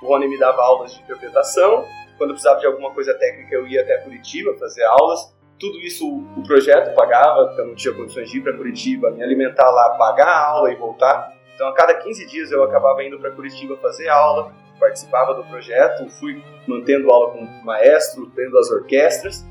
o 0.00 0.06
Rony 0.06 0.28
me 0.28 0.38
dava 0.38 0.62
aulas 0.62 0.94
de 0.94 1.02
interpretação, 1.02 1.84
quando 2.16 2.30
eu 2.30 2.34
precisava 2.34 2.60
de 2.60 2.66
alguma 2.66 2.92
coisa 2.92 3.12
técnica 3.14 3.52
eu 3.52 3.66
ia 3.66 3.82
até 3.82 3.98
Curitiba 3.98 4.54
fazer 4.60 4.84
aulas. 4.84 5.34
Tudo 5.58 5.76
isso 5.80 6.06
o 6.08 6.42
projeto 6.44 6.94
pagava, 6.94 7.46
porque 7.46 7.60
eu 7.60 7.66
não 7.66 7.74
tinha 7.74 7.92
condições 7.92 8.30
de 8.30 8.38
ir 8.38 8.42
para 8.42 8.56
Curitiba, 8.56 9.10
me 9.10 9.24
alimentar 9.24 9.68
lá, 9.68 9.96
pagar 9.98 10.28
a 10.28 10.46
aula 10.50 10.70
e 10.70 10.76
voltar. 10.76 11.34
Então 11.52 11.66
a 11.66 11.74
cada 11.74 11.94
15 11.94 12.26
dias 12.28 12.52
eu 12.52 12.62
acabava 12.62 13.02
indo 13.02 13.18
para 13.18 13.32
Curitiba 13.32 13.76
fazer 13.78 14.08
aula, 14.08 14.52
participava 14.78 15.34
do 15.34 15.42
projeto, 15.42 16.08
fui 16.20 16.40
mantendo 16.68 17.10
aula 17.10 17.32
com 17.32 17.40
o 17.40 17.64
maestro, 17.64 18.30
tendo 18.36 18.56
as 18.56 18.70
orquestras. 18.70 19.49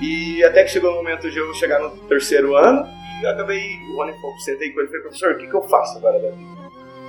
E 0.00 0.44
até 0.44 0.64
que 0.64 0.70
chegou 0.70 0.92
o 0.92 0.94
momento 0.94 1.30
de 1.30 1.38
eu 1.38 1.52
chegar 1.54 1.80
no 1.80 1.90
terceiro 2.06 2.56
ano, 2.56 2.86
e 3.20 3.24
eu 3.24 3.30
acabei, 3.30 3.78
o 3.90 3.96
Rony 3.96 4.12
falou, 4.20 4.38
sentei 4.40 4.70
com 4.70 4.80
ele 4.80 4.88
e 4.88 4.90
falei, 4.90 5.02
professor, 5.02 5.32
o 5.32 5.38
que, 5.38 5.46
que 5.48 5.54
eu 5.54 5.62
faço 5.62 5.98
agora 5.98 6.20
da 6.20 6.30
vida? 6.30 6.58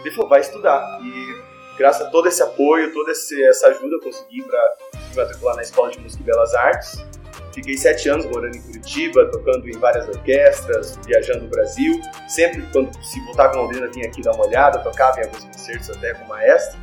Ele 0.01 0.11
falou, 0.11 0.29
vai 0.29 0.41
estudar. 0.41 0.99
E 1.03 1.77
graças 1.77 2.07
a 2.07 2.09
todo 2.09 2.27
esse 2.27 2.41
apoio, 2.41 2.91
toda 2.93 3.11
essa 3.11 3.67
ajuda, 3.67 3.95
eu 3.95 3.99
consegui 3.99 4.41
para 4.43 4.77
me 5.09 5.15
matricular 5.15 5.55
na 5.55 5.61
Escola 5.61 5.91
de 5.91 5.99
Música 5.99 6.23
e 6.23 6.25
Belas 6.25 6.53
Artes. 6.55 7.05
Fiquei 7.53 7.77
sete 7.77 8.07
anos 8.09 8.25
morando 8.25 8.55
em 8.55 8.61
Curitiba, 8.61 9.25
tocando 9.31 9.67
em 9.67 9.77
várias 9.77 10.07
orquestras, 10.07 10.97
viajando 11.05 11.41
no 11.41 11.49
Brasil. 11.49 11.99
Sempre, 12.27 12.63
quando 12.71 12.91
se 13.03 13.19
voltava 13.25 13.53
com 13.53 13.59
Londrina, 13.59 13.87
vinha 13.87 14.07
aqui 14.07 14.21
dar 14.21 14.33
uma 14.33 14.45
olhada, 14.45 14.79
tocava 14.79 15.19
em 15.19 15.25
alguns 15.25 15.43
concertos 15.45 15.89
até 15.89 16.13
com 16.13 16.25
o 16.25 16.29
maestro. 16.29 16.79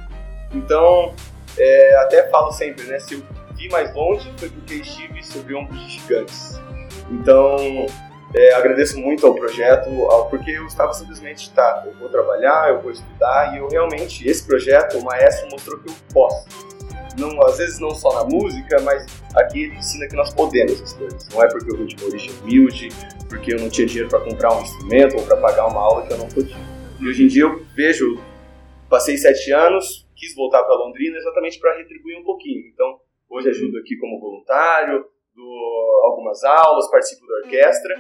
Então, 0.52 1.14
é, 1.58 1.96
até 1.96 2.28
falo 2.28 2.52
sempre, 2.52 2.84
né? 2.84 2.98
Se 2.98 3.14
eu 3.14 3.22
vi 3.56 3.68
mais 3.68 3.92
longe 3.94 4.32
foi 4.36 4.48
porque 4.50 4.74
estive 4.74 5.22
sobre 5.24 5.54
ombros 5.54 5.80
gigantes. 5.80 6.60
Então, 7.10 7.56
é, 8.34 8.54
agradeço 8.54 8.98
muito 9.00 9.26
ao 9.26 9.34
projeto, 9.34 9.88
ao, 10.10 10.28
porque 10.28 10.50
eu 10.50 10.66
estava 10.66 10.92
simplesmente, 10.92 11.50
tá, 11.52 11.84
eu 11.86 11.92
vou 11.94 12.08
trabalhar, 12.08 12.70
eu 12.70 12.82
vou 12.82 12.90
estudar, 12.90 13.54
e 13.54 13.58
eu 13.58 13.68
realmente, 13.68 14.28
esse 14.28 14.46
projeto, 14.46 14.98
o 14.98 15.04
maestro 15.04 15.48
mostrou 15.50 15.78
que 15.78 15.88
eu 15.88 15.94
posso. 16.12 16.46
Não, 17.18 17.40
às 17.46 17.56
vezes 17.56 17.78
não 17.78 17.90
só 17.90 18.12
na 18.12 18.28
música, 18.28 18.78
mas 18.82 19.06
aqui 19.34 19.64
ele 19.64 19.76
ensina 19.76 20.06
que 20.06 20.14
nós 20.14 20.34
podemos 20.34 20.82
as 20.82 20.92
coisas. 20.92 21.28
Não 21.30 21.42
é 21.42 21.48
porque 21.48 21.72
eu 21.72 21.78
vim 21.78 21.86
de 21.86 21.96
uma 21.96 22.08
origem 22.08 22.30
humilde, 22.42 22.88
porque 23.28 23.54
eu 23.54 23.58
não 23.58 23.70
tinha 23.70 23.86
dinheiro 23.86 24.10
para 24.10 24.20
comprar 24.20 24.54
um 24.54 24.60
instrumento 24.60 25.16
ou 25.16 25.22
para 25.22 25.36
pagar 25.38 25.66
uma 25.66 25.80
aula 25.80 26.06
que 26.06 26.12
eu 26.12 26.18
não 26.18 26.28
podia. 26.28 26.56
E 27.00 27.08
hoje 27.08 27.24
em 27.24 27.26
dia 27.26 27.44
eu 27.44 27.64
vejo, 27.74 28.20
passei 28.90 29.16
sete 29.16 29.50
anos, 29.50 30.06
quis 30.14 30.34
voltar 30.34 30.62
para 30.64 30.74
Londrina 30.74 31.16
exatamente 31.16 31.58
para 31.58 31.76
retribuir 31.78 32.18
um 32.18 32.24
pouquinho. 32.24 32.66
Então, 32.72 33.00
Hoje 33.28 33.50
ajudo 33.50 33.78
aqui 33.78 33.96
como 33.96 34.20
voluntário, 34.20 35.04
dou 35.34 36.04
algumas 36.04 36.42
aulas, 36.44 36.90
participo 36.90 37.26
da 37.26 37.34
orquestra, 37.44 37.94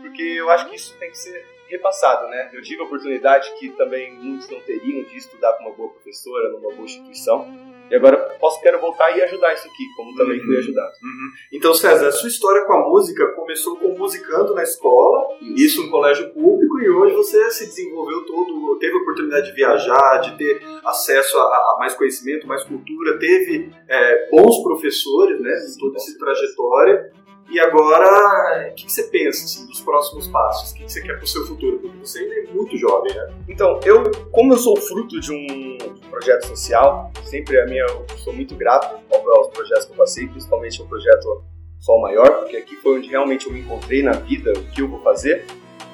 porque 0.00 0.22
eu 0.22 0.50
acho 0.50 0.68
que 0.68 0.76
isso 0.76 0.98
tem 0.98 1.10
que 1.10 1.18
ser 1.18 1.44
repassado, 1.68 2.28
né? 2.28 2.50
Eu 2.52 2.62
tive 2.62 2.82
a 2.82 2.84
oportunidade 2.84 3.52
que 3.58 3.70
também 3.70 4.12
muitos 4.14 4.48
não 4.50 4.60
teriam 4.60 5.04
de 5.04 5.16
estudar 5.16 5.54
com 5.54 5.64
uma 5.64 5.74
boa 5.74 5.90
professora, 5.90 6.50
numa 6.50 6.72
boa 6.72 6.84
instituição. 6.84 7.46
E 7.90 7.94
agora 7.94 8.16
posso 8.40 8.60
quero 8.60 8.80
voltar 8.80 9.16
e 9.16 9.22
ajudar 9.22 9.52
isso 9.54 9.68
aqui, 9.68 9.84
como 9.96 10.14
também 10.16 10.38
uhum. 10.38 10.46
fui 10.46 10.58
ajudado. 10.58 10.92
Uhum. 11.02 11.30
Então, 11.52 11.74
César, 11.74 12.08
a 12.08 12.12
sua 12.12 12.28
história 12.28 12.64
com 12.64 12.72
a 12.72 12.88
música 12.88 13.26
começou 13.32 13.76
com 13.76 13.96
musicando 13.96 14.54
na 14.54 14.62
escola, 14.62 15.28
isso, 15.56 15.82
no 15.82 15.90
colégio 15.90 16.30
público, 16.30 16.80
e 16.80 16.88
hoje 16.88 17.14
você 17.14 17.50
se 17.50 17.66
desenvolveu 17.66 18.24
todo, 18.24 18.78
teve 18.78 18.94
a 18.94 19.00
oportunidade 19.00 19.46
de 19.46 19.52
viajar, 19.52 20.18
de 20.18 20.36
ter 20.38 20.62
acesso 20.84 21.38
a, 21.38 21.42
a 21.42 21.76
mais 21.78 21.94
conhecimento, 21.94 22.46
mais 22.46 22.64
cultura, 22.64 23.18
teve 23.18 23.70
é, 23.88 24.30
bons 24.30 24.62
professores, 24.62 25.40
né, 25.40 25.52
em 25.68 25.78
toda 25.78 25.96
essa 25.96 26.18
trajetória. 26.18 27.12
E 27.50 27.60
agora, 27.60 28.70
o 28.70 28.74
que, 28.74 28.90
você 28.90 29.04
pensa 29.04 29.44
assim, 29.44 29.66
dos 29.66 29.82
próximos 29.82 30.26
passos? 30.28 30.70
O 30.70 30.74
que, 30.74 30.90
você 30.90 31.02
quer 31.02 31.16
para 31.16 31.24
o 31.24 31.26
seu 31.26 31.46
futuro? 31.46 31.78
Porque 31.80 31.98
você 31.98 32.20
ainda 32.20 32.34
é 32.34 32.54
muito 32.54 32.74
jovem, 32.78 33.14
né? 33.14 33.34
Então, 33.46 33.78
eu, 33.84 34.10
como 34.30 34.54
eu 34.54 34.56
sou 34.56 34.74
fruto 34.76 35.20
de 35.20 35.30
um, 35.30 35.76
projeto 36.12 36.46
social, 36.46 37.10
sempre 37.24 37.58
a 37.58 37.64
minha, 37.64 37.84
eu 37.84 38.06
sou 38.18 38.34
muito 38.34 38.54
grato 38.54 38.94
aos 39.10 39.48
projetos 39.48 39.86
que 39.86 39.92
eu 39.92 39.96
passei, 39.96 40.28
principalmente 40.28 40.78
ao 40.80 40.86
projeto 40.86 41.42
Sol 41.80 42.02
Maior, 42.02 42.40
porque 42.40 42.58
aqui 42.58 42.76
foi 42.76 42.98
onde 42.98 43.08
realmente 43.08 43.46
eu 43.46 43.52
me 43.52 43.60
encontrei 43.60 44.02
na 44.02 44.12
vida, 44.12 44.52
o 44.52 44.64
que 44.70 44.82
eu 44.82 44.88
vou 44.88 45.00
fazer. 45.02 45.46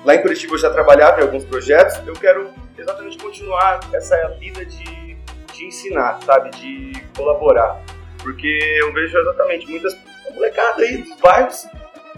Lá 0.05 0.17
em 0.17 0.21
Curitiba 0.21 0.55
eu 0.55 0.59
já 0.59 0.71
trabalhava 0.71 1.21
em 1.21 1.23
alguns 1.23 1.45
projetos, 1.45 2.05
eu 2.07 2.15
quero 2.15 2.51
exatamente 2.77 3.17
continuar 3.17 3.81
essa 3.93 4.17
vida 4.41 4.65
de, 4.67 5.17
de 5.55 5.65
ensinar, 5.65 6.21
sabe? 6.25 6.51
De 6.51 6.93
colaborar. 7.17 7.81
Porque 8.21 8.59
eu 8.83 8.93
vejo 8.93 9.17
exatamente 9.17 9.71
muitas 9.71 9.95
a 10.29 10.35
molecada 10.35 10.83
aí 10.83 10.99
dos 10.99 11.17
bairros 11.21 11.65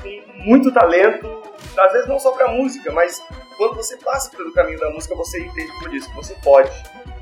com 0.03 0.43
muito 0.43 0.73
talento, 0.73 1.43
às 1.79 1.93
vezes 1.93 2.09
não 2.09 2.19
só 2.19 2.33
para 2.33 2.49
música, 2.49 2.91
mas 2.93 3.23
quando 3.57 3.77
você 3.77 3.97
passa 3.99 4.35
pelo 4.35 4.53
caminho 4.53 4.81
da 4.81 4.89
música, 4.91 5.15
você 5.15 5.39
entende 5.39 5.71
por 5.79 5.95
isso, 5.95 6.11
você 6.15 6.35
pode. 6.43 6.71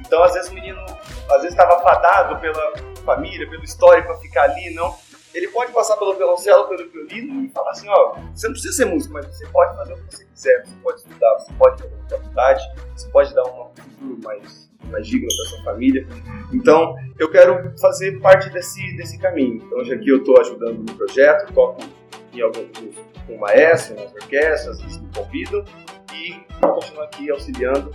Então, 0.09 0.25
às 0.25 0.33
vezes 0.33 0.51
o 0.51 0.55
menino, 0.55 0.83
às 1.31 1.43
vezes 1.43 1.51
estava 1.51 1.81
fadado 1.83 2.41
pela 2.41 2.73
família, 3.05 3.49
pelo 3.49 3.63
histórico 3.63 4.09
para 4.09 4.17
ficar 4.17 4.45
ali, 4.45 4.75
não. 4.75 4.97
Ele 5.35 5.49
pode 5.49 5.71
passar 5.73 5.99
pelo 5.99 6.15
violoncelo, 6.15 6.67
pelo 6.67 6.91
violino 6.91 7.45
e 7.45 7.51
falar 7.51 7.73
assim, 7.73 7.87
ó, 7.91 8.15
você 8.35 8.47
não 8.47 8.55
precisa 8.55 8.75
ser 8.75 8.87
músico, 8.87 9.13
mas 9.13 9.27
você 9.27 9.47
pode 9.49 9.77
fazer 9.77 9.93
o 9.93 9.97
que 9.99 10.17
você 10.17 10.25
quiser, 10.25 10.65
você 10.65 10.75
pode 10.83 10.99
estudar, 11.01 11.39
você 11.39 11.53
pode 11.53 11.83
fazer 11.83 11.95
uma 11.95 12.09
faculdade, 12.09 12.65
você 12.97 13.09
pode 13.11 13.35
dar 13.35 13.45
uma 13.45 13.69
futuro 13.99 14.19
mais 14.25 14.69
mais 14.85 15.07
digno 15.07 15.29
para 15.29 15.51
sua 15.51 15.65
família. 15.65 16.07
Então, 16.51 16.97
eu 17.19 17.31
quero 17.31 17.79
fazer 17.79 18.19
parte 18.21 18.49
desse, 18.49 18.97
desse 18.97 19.19
caminho. 19.19 19.57
Então, 19.57 19.85
já 19.85 19.99
que 19.99 20.09
eu 20.09 20.19
estou 20.19 20.41
ajudando 20.41 20.79
no 20.79 20.95
projeto, 20.97 21.53
toco 21.53 21.83
em 22.33 22.41
algum 22.41 22.67
com 23.27 23.35
o 23.35 23.39
maestro, 23.39 23.97
nas 23.97 24.11
orquestras, 24.15 24.81
eles 24.81 24.99
me 24.99 25.09
convidam 25.15 25.63
e 26.15 26.41
vou 26.63 26.75
continuar 26.75 27.05
aqui 27.05 27.31
auxiliando 27.31 27.93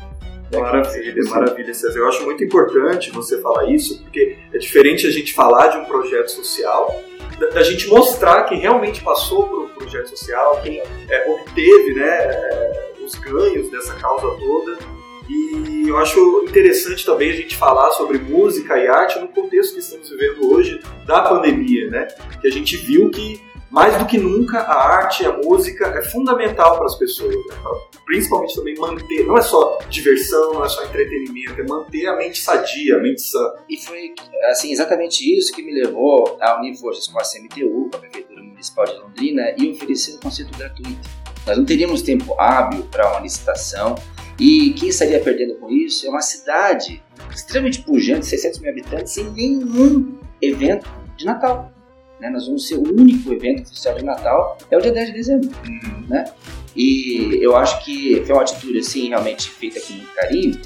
Maravilha, 0.60 1.24
maravilha, 1.30 1.74
César. 1.74 2.00
Eu 2.00 2.08
acho 2.08 2.24
muito 2.24 2.44
importante 2.44 3.12
você 3.12 3.40
falar 3.42 3.70
isso, 3.72 4.02
porque 4.04 4.38
é 4.54 4.58
diferente 4.58 5.08
a 5.08 5.12
gente 5.12 5.34
falar 5.34 5.68
de 5.68 5.78
um 5.78 5.86
projeto 5.86 6.30
social, 6.30 7.02
da, 7.40 7.48
da 7.48 7.64
gente 7.64 7.88
mostrar 7.88 8.44
quem 8.44 8.60
realmente 8.60 9.02
passou 9.02 9.48
por 9.48 9.66
um 9.66 9.70
projeto 9.70 10.10
social, 10.10 10.62
quem 10.62 10.82
é, 11.10 11.32
obteve 11.32 11.94
né, 11.94 12.08
é, 12.08 12.94
os 13.04 13.16
ganhos 13.16 13.70
dessa 13.72 13.96
causa 13.96 14.28
toda 14.40 14.94
e 15.30 15.88
eu 15.88 15.98
acho 15.98 16.46
interessante 16.48 17.06
também 17.06 17.32
a 17.32 17.36
gente 17.36 17.56
falar 17.56 17.92
sobre 17.92 18.18
música 18.18 18.78
e 18.78 18.88
arte 18.88 19.20
no 19.20 19.28
contexto 19.28 19.74
que 19.74 19.80
estamos 19.80 20.10
vivendo 20.10 20.54
hoje 20.54 20.80
da 21.06 21.22
pandemia, 21.22 21.90
né? 21.90 22.08
Que 22.42 22.48
a 22.48 22.52
gente 22.52 22.76
viu 22.78 23.10
que 23.10 23.42
mais 23.74 23.98
do 23.98 24.06
que 24.06 24.20
nunca 24.20 24.60
a 24.60 24.98
arte 24.98 25.24
e 25.24 25.26
a 25.26 25.36
música 25.36 25.88
é 25.88 26.04
fundamental 26.04 26.78
para 26.78 26.86
as 26.86 26.94
pessoas, 26.94 27.34
né? 27.36 27.56
principalmente 28.06 28.54
também 28.54 28.76
manter, 28.76 29.26
não 29.26 29.36
é 29.36 29.42
só 29.42 29.80
diversão, 29.90 30.54
não 30.54 30.64
é 30.64 30.70
só 30.70 30.86
entretenimento, 30.86 31.60
é 31.60 31.64
manter 31.64 32.06
a 32.06 32.16
mente 32.16 32.40
sadia, 32.40 32.98
a 32.98 33.00
mente 33.02 33.24
sã. 33.24 33.52
E 33.68 33.76
foi 33.78 34.14
assim 34.52 34.72
exatamente 34.72 35.24
isso 35.36 35.52
que 35.52 35.64
me 35.64 35.74
levou 35.74 36.38
a 36.40 36.60
unir 36.60 36.78
forças 36.78 37.08
com 37.08 37.20
a 37.20 37.24
CMTU, 37.24 37.90
com 37.90 37.98
a 37.98 38.00
Prefeitura 38.00 38.44
Municipal 38.44 38.86
de 38.86 38.94
Londrina 38.94 39.42
e 39.58 39.72
oferecer 39.72 40.18
um 40.18 40.20
concerto 40.20 40.56
gratuito. 40.56 41.10
Nós 41.48 41.58
não 41.58 41.66
teríamos 41.66 42.04
tempo 42.04 42.40
hábil 42.40 42.84
para 42.92 43.10
uma 43.10 43.22
licitação, 43.22 43.96
e 44.40 44.74
quem 44.74 44.90
estaria 44.90 45.20
perdendo 45.20 45.56
com 45.56 45.72
isso 45.72 46.06
é 46.06 46.10
uma 46.10 46.22
cidade 46.22 47.04
extremamente 47.34 47.82
pujante, 47.82 48.28
600 48.28 48.60
mil 48.60 48.70
habitantes, 48.70 49.14
sem 49.14 49.32
nenhum 49.32 50.20
evento 50.40 50.88
de 51.18 51.26
Natal. 51.26 51.73
Né? 52.24 52.30
Nós 52.30 52.46
vamos 52.46 52.66
ser 52.66 52.76
o 52.76 52.84
único 52.84 53.34
evento 53.34 53.64
oficial 53.64 53.96
de 53.96 54.06
Natal, 54.06 54.58
é 54.72 54.78
o 54.78 54.82
dia 54.82 54.94
10 54.94 55.08
de 55.08 55.14
dezembro. 55.14 55.50
Uhum. 55.68 56.08
Né? 56.08 56.24
E 56.74 57.38
eu 57.42 57.56
acho 57.58 57.84
que 57.84 58.24
foi 58.26 58.34
uma 58.34 58.42
atitude 58.42 58.80
assim, 58.80 59.10
realmente 59.10 59.50
feita 59.50 59.80
com 59.82 59.94
muito 59.94 60.14
carinho. 60.14 60.60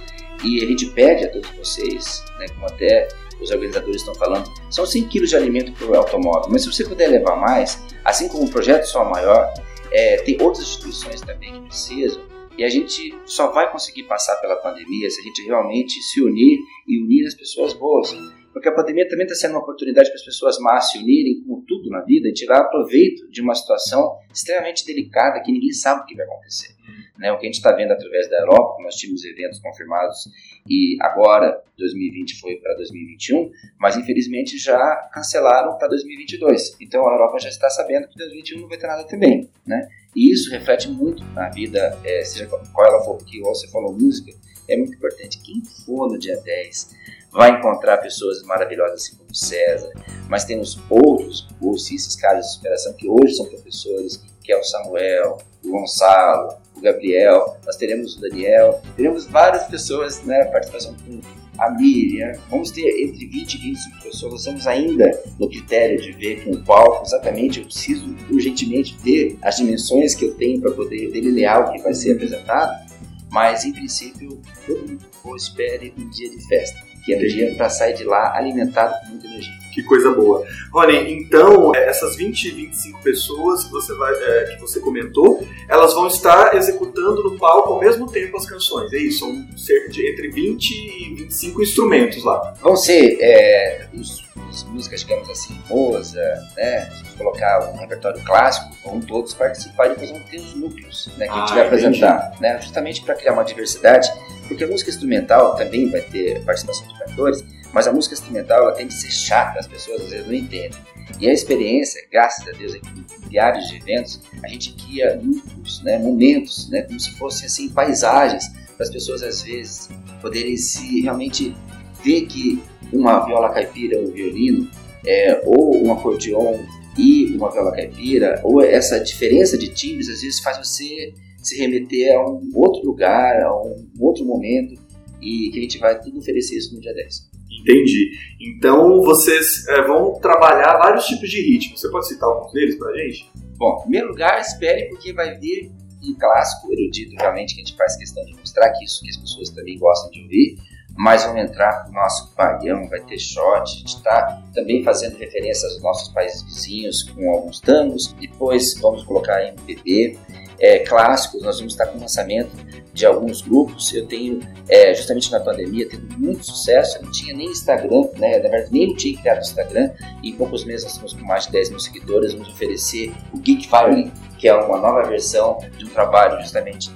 E 0.43 0.63
a 0.63 0.67
gente 0.67 0.85
pede 0.91 1.25
a 1.25 1.31
todos 1.31 1.49
vocês, 1.57 2.23
né, 2.37 2.45
como 2.49 2.67
até 2.67 3.07
os 3.41 3.49
organizadores 3.49 3.97
estão 3.97 4.13
falando, 4.13 4.47
são 4.69 4.85
100 4.85 5.07
quilos 5.07 5.29
de 5.31 5.35
alimento 5.35 5.71
para 5.71 5.87
o 5.87 5.95
automóvel. 5.95 6.47
Mas 6.51 6.61
se 6.61 6.71
você 6.71 6.83
puder 6.85 7.07
levar 7.07 7.35
mais, 7.35 7.83
assim 8.05 8.27
como 8.27 8.45
o 8.45 8.49
Projeto 8.49 8.85
Sol 8.85 9.09
Maior, 9.09 9.51
é, 9.91 10.17
tem 10.17 10.39
outras 10.39 10.63
instituições 10.63 11.21
também 11.21 11.53
que 11.53 11.61
precisam, 11.61 12.21
e 12.55 12.63
a 12.63 12.69
gente 12.69 13.15
só 13.25 13.51
vai 13.51 13.71
conseguir 13.71 14.03
passar 14.03 14.35
pela 14.37 14.55
pandemia 14.57 15.09
se 15.09 15.21
a 15.21 15.23
gente 15.23 15.43
realmente 15.43 16.01
se 16.01 16.21
unir 16.21 16.59
e 16.87 17.01
unir 17.01 17.25
as 17.25 17.33
pessoas 17.35 17.73
boas. 17.73 18.15
Porque 18.57 18.69
a 18.69 18.71
pandemia 18.73 19.07
também 19.07 19.27
está 19.27 19.35
sendo 19.35 19.51
uma 19.51 19.59
oportunidade 19.59 20.09
para 20.09 20.15
as 20.15 20.25
pessoas 20.25 20.57
más 20.57 20.89
se 20.89 20.97
unirem, 20.97 21.43
como 21.43 21.63
tudo 21.67 21.91
na 21.91 22.01
vida, 22.01 22.27
e 22.27 22.33
tirar 22.33 22.63
proveito 22.63 23.29
de 23.29 23.39
uma 23.39 23.53
situação 23.53 24.17
extremamente 24.33 24.83
delicada 24.83 25.39
que 25.43 25.51
ninguém 25.51 25.71
sabe 25.71 26.01
o 26.01 26.05
que 26.07 26.15
vai 26.15 26.25
acontecer. 26.25 26.73
Né? 27.19 27.31
O 27.31 27.37
que 27.37 27.45
a 27.45 27.49
gente 27.49 27.57
está 27.57 27.71
vendo 27.73 27.91
através 27.91 28.27
da 28.27 28.39
Europa, 28.39 28.81
nós 28.81 28.95
tínhamos 28.95 29.23
eventos 29.25 29.59
confirmados 29.59 30.27
e 30.67 30.97
agora 31.01 31.61
2020 31.77 32.39
foi 32.39 32.55
para 32.55 32.73
2021, 32.73 33.51
mas 33.79 33.95
infelizmente 33.95 34.57
já 34.57 35.07
cancelaram 35.13 35.77
para 35.77 35.87
2022. 35.89 36.77
Então 36.81 37.07
a 37.07 37.11
Europa 37.11 37.37
já 37.37 37.49
está 37.49 37.69
sabendo 37.69 38.07
que 38.07 38.17
2021 38.17 38.61
não 38.61 38.67
vai 38.67 38.79
ter 38.79 38.87
nada 38.87 39.03
também. 39.03 39.47
Né? 39.67 39.87
E 40.15 40.33
isso 40.33 40.49
reflete 40.49 40.89
muito 40.89 41.23
na 41.35 41.47
vida, 41.49 41.95
é, 42.03 42.23
seja 42.23 42.47
qual 42.47 42.87
ela 42.87 43.03
for, 43.03 43.17
porque 43.17 43.39
você 43.39 43.67
falou 43.67 43.93
música, 43.93 44.31
é 44.67 44.75
muito 44.75 44.95
importante. 44.95 45.39
Quem 45.43 45.61
for 45.85 46.11
no 46.11 46.17
dia 46.17 46.41
10 46.41 46.97
vai 47.37 47.51
encontrar 47.51 47.97
pessoas 47.97 48.41
maravilhosas 48.41 49.03
assim 49.03 49.15
como 49.15 49.33
César, 49.33 49.91
mas 50.27 50.43
temos 50.43 50.79
outros 50.89 51.47
bolsistas, 51.61 52.15
caras 52.15 52.47
de 52.47 52.53
superação 52.53 52.93
que 52.93 53.07
hoje 53.07 53.35
são 53.35 53.45
professores, 53.45 54.19
que 54.43 54.51
é 54.51 54.57
o 54.57 54.63
Samuel, 54.63 55.37
o 55.63 55.69
Gonçalo, 55.69 56.57
o 56.75 56.81
Gabriel, 56.81 57.55
nós 57.63 57.75
teremos 57.75 58.15
o 58.15 58.21
Daniel, 58.21 58.81
teremos 58.95 59.27
várias 59.27 59.67
pessoas, 59.67 60.23
né, 60.23 60.45
participação 60.45 60.95
com 61.05 61.21
a 61.59 61.69
Miriam, 61.69 62.33
vamos 62.49 62.71
ter 62.71 62.87
entre 63.03 63.27
20 63.27 63.53
e 63.53 63.57
25 63.57 64.01
pessoas, 64.01 64.31
nós 64.31 64.41
estamos 64.41 64.65
ainda 64.65 65.23
no 65.39 65.47
critério 65.47 66.01
de 66.01 66.13
ver 66.13 66.43
com 66.43 66.53
o 66.53 66.63
palco, 66.63 67.05
exatamente, 67.05 67.59
eu 67.59 67.65
preciso 67.65 68.15
urgentemente 68.31 68.97
ter 69.03 69.37
as 69.43 69.57
dimensões 69.57 70.15
que 70.15 70.25
eu 70.25 70.33
tenho 70.33 70.59
para 70.59 70.71
poder 70.71 71.11
delinear 71.11 71.69
o 71.69 71.71
que 71.71 71.83
vai 71.83 71.93
ser 71.93 72.13
apresentado, 72.13 72.87
mas 73.29 73.63
em 73.63 73.73
princípio, 73.73 74.41
todo 74.65 74.79
mundo 74.79 75.37
espere 75.37 75.93
um 75.95 76.09
dia 76.09 76.29
de 76.29 76.47
festa, 76.47 76.86
que 77.07 77.27
dia 77.27 77.55
para 77.55 77.69
sair 77.69 77.93
de 77.93 78.03
lá 78.03 78.35
alimentado 78.35 78.99
com 78.99 79.07
muita 79.07 79.27
energia. 79.27 79.56
Que 79.77 79.83
coisa 79.83 80.11
boa. 80.11 80.43
Rony, 80.73 81.13
então, 81.13 81.71
é, 81.75 81.87
essas 81.87 82.15
20, 82.15 82.49
25 82.49 82.99
pessoas 83.03 83.63
que 83.63 83.71
você, 83.71 83.93
vai, 83.93 84.11
é, 84.11 84.55
que 84.55 84.59
você 84.59 84.79
comentou, 84.79 85.47
elas 85.69 85.93
vão 85.93 86.07
estar 86.07 86.55
executando 86.55 87.21
no 87.21 87.37
palco 87.37 87.73
ao 87.73 87.79
mesmo 87.79 88.09
tempo 88.09 88.35
as 88.37 88.47
canções, 88.47 88.91
é 88.91 88.97
isso? 88.97 89.19
São 89.19 89.47
cerca 89.55 89.89
de 89.89 90.11
entre 90.11 90.29
20 90.29 90.71
e 90.71 91.13
25 91.13 91.61
instrumentos 91.61 92.23
lá. 92.23 92.55
Vão 92.59 92.75
ser 92.75 93.19
é, 93.21 93.87
os, 93.93 94.25
as 94.49 94.63
músicas, 94.63 95.01
digamos 95.01 95.29
assim, 95.29 95.55
Moza, 95.69 96.23
né? 96.55 96.89
Se 96.95 97.15
colocar 97.15 97.71
um 97.71 97.77
repertório 97.77 98.19
clássico, 98.25 98.75
vão 98.83 98.99
todos 98.99 99.35
participar 99.35 99.85
e 99.85 99.89
depois 99.89 100.09
vão 100.09 100.21
ter 100.21 100.37
os 100.37 100.55
núcleos 100.55 101.07
né, 101.17 101.27
que 101.27 101.31
ah, 101.31 101.35
a 101.35 101.39
gente 101.41 101.51
ah, 101.51 101.53
vai 101.53 101.65
apresentar, 101.67 102.31
né? 102.41 102.59
justamente 102.59 103.03
para 103.03 103.13
criar 103.13 103.33
uma 103.33 103.43
diversidade, 103.43 104.09
porque 104.47 104.63
a 104.63 104.67
música 104.67 104.89
instrumental 104.89 105.55
também 105.55 105.87
vai 105.91 106.01
ter 106.01 106.43
participação 106.43 106.87
de 106.87 106.97
cantores, 106.97 107.45
mas 107.73 107.87
a 107.87 107.93
música 107.93 108.13
instrumental 108.13 108.63
ela 108.63 108.73
tem 108.73 108.87
que 108.87 108.93
ser 108.93 109.11
chata, 109.11 109.59
as 109.59 109.67
pessoas 109.67 110.01
às 110.01 110.09
vezes 110.09 110.27
não 110.27 110.33
entendem. 110.33 110.79
E 111.19 111.27
a 111.27 111.33
experiência, 111.33 112.01
graças 112.11 112.47
a 112.47 112.51
Deus, 112.51 112.75
em 112.75 113.29
diários 113.29 113.67
de 113.67 113.77
eventos, 113.77 114.21
a 114.43 114.47
gente 114.47 114.73
cria 114.73 115.15
núcleos, 115.15 115.81
né, 115.83 115.97
momentos, 115.97 116.69
né, 116.69 116.81
como 116.83 116.99
se 116.99 117.11
fossem 117.17 117.45
assim, 117.45 117.69
paisagens, 117.69 118.49
para 118.75 118.85
as 118.85 118.91
pessoas 118.91 119.23
às 119.23 119.41
vezes 119.41 119.89
poderem 120.21 120.55
se 120.55 121.01
realmente 121.01 121.55
ver 122.03 122.27
que 122.27 122.61
uma 122.93 123.25
viola 123.25 123.49
caipira, 123.49 123.99
um 123.99 124.11
violino, 124.11 124.69
é, 125.05 125.41
ou 125.45 125.85
um 125.85 125.91
acordeon 125.91 126.59
e 126.97 127.35
uma 127.35 127.51
viola 127.51 127.71
caipira, 127.71 128.39
ou 128.43 128.61
essa 128.61 128.99
diferença 128.99 129.57
de 129.57 129.73
timbres, 129.73 130.09
às 130.09 130.21
vezes 130.21 130.39
faz 130.39 130.57
você 130.57 131.13
se 131.41 131.57
remeter 131.57 132.15
a 132.15 132.29
um 132.29 132.51
outro 132.53 132.85
lugar, 132.85 133.41
a 133.41 133.55
um 133.55 133.85
outro 133.99 134.25
momento, 134.25 134.79
e 135.21 135.49
que 135.51 135.59
a 135.59 135.61
gente 135.61 135.77
vai 135.77 135.99
tudo 135.99 136.19
oferecer 136.19 136.57
isso 136.57 136.75
no 136.75 136.81
dia 136.81 136.93
10. 136.93 137.36
Entendi. 137.67 138.11
Então 138.39 139.01
vocês 139.01 139.67
é, 139.67 139.81
vão 139.85 140.13
trabalhar 140.21 140.77
vários 140.77 141.05
tipos 141.05 141.29
de 141.29 141.41
ritmo. 141.41 141.77
Você 141.77 141.91
pode 141.91 142.07
citar 142.07 142.29
alguns 142.29 142.53
deles 142.53 142.77
pra 142.77 142.95
gente? 142.95 143.29
Bom, 143.57 143.79
em 143.79 143.81
primeiro 143.81 144.07
lugar, 144.07 144.39
espere 144.39 144.87
porque 144.87 145.11
vai 145.11 145.37
vir 145.37 145.69
um 146.01 146.15
clássico 146.17 146.71
erudito, 146.71 147.15
realmente, 147.19 147.55
que 147.55 147.61
a 147.61 147.65
gente 147.65 147.75
faz 147.75 147.97
questão 147.97 148.23
de 148.23 148.35
mostrar 148.35 148.71
que 148.71 148.85
isso 148.85 149.01
que 149.01 149.09
as 149.09 149.17
pessoas 149.17 149.49
também 149.49 149.77
gostam 149.77 150.09
de 150.11 150.21
ouvir. 150.21 150.55
Mas 150.95 151.23
vamos 151.25 151.43
entrar 151.43 151.85
no 151.87 151.93
nosso 151.93 152.33
baião, 152.35 152.87
vai 152.89 152.99
ter 153.01 153.19
shot, 153.19 153.61
a 153.61 153.65
gente 153.65 153.97
está 153.97 154.41
também 154.53 154.83
fazendo 154.83 155.15
referência 155.17 155.67
aos 155.67 155.81
nossos 155.81 156.11
países 156.11 156.41
vizinhos 156.43 157.03
com 157.03 157.29
alguns 157.29 157.59
tangos. 157.59 158.13
Depois 158.19 158.79
vamos 158.79 159.03
colocar 159.03 159.43
MPB, 159.43 160.17
é, 160.59 160.79
clássicos, 160.79 161.41
nós 161.41 161.57
vamos 161.57 161.73
estar 161.73 161.87
com 161.87 161.97
o 161.97 162.01
lançamento 162.01 162.51
de 162.93 163.05
alguns 163.05 163.41
grupos. 163.41 163.93
Eu 163.93 164.07
tenho, 164.07 164.39
é, 164.67 164.93
justamente 164.93 165.31
na 165.31 165.39
pandemia, 165.39 165.87
tendo 165.87 166.17
muito 166.17 166.45
sucesso. 166.45 166.97
Eu 166.97 167.03
não 167.03 167.11
tinha 167.11 167.35
nem 167.35 167.47
Instagram, 167.47 168.07
né? 168.17 168.39
na 168.39 168.49
verdade, 168.49 168.67
nem 168.71 168.93
tinha 168.95 169.19
criado 169.19 169.39
Instagram. 169.39 169.91
E 170.23 170.29
em 170.29 170.33
poucos 170.33 170.65
meses 170.65 170.83
nós 170.83 170.93
estamos 170.93 171.13
com 171.13 171.25
mais 171.25 171.45
de 171.45 171.51
10 171.51 171.69
mil 171.69 171.79
seguidores. 171.79 172.33
Vamos 172.33 172.49
oferecer 172.49 173.13
o 173.33 173.37
Geek 173.37 173.67
Firing, 173.67 174.11
que 174.37 174.47
é 174.47 174.55
uma 174.55 174.79
nova 174.79 175.03
versão 175.03 175.59
de 175.77 175.85
um 175.85 175.89
trabalho 175.89 176.39
justamente 176.41 176.91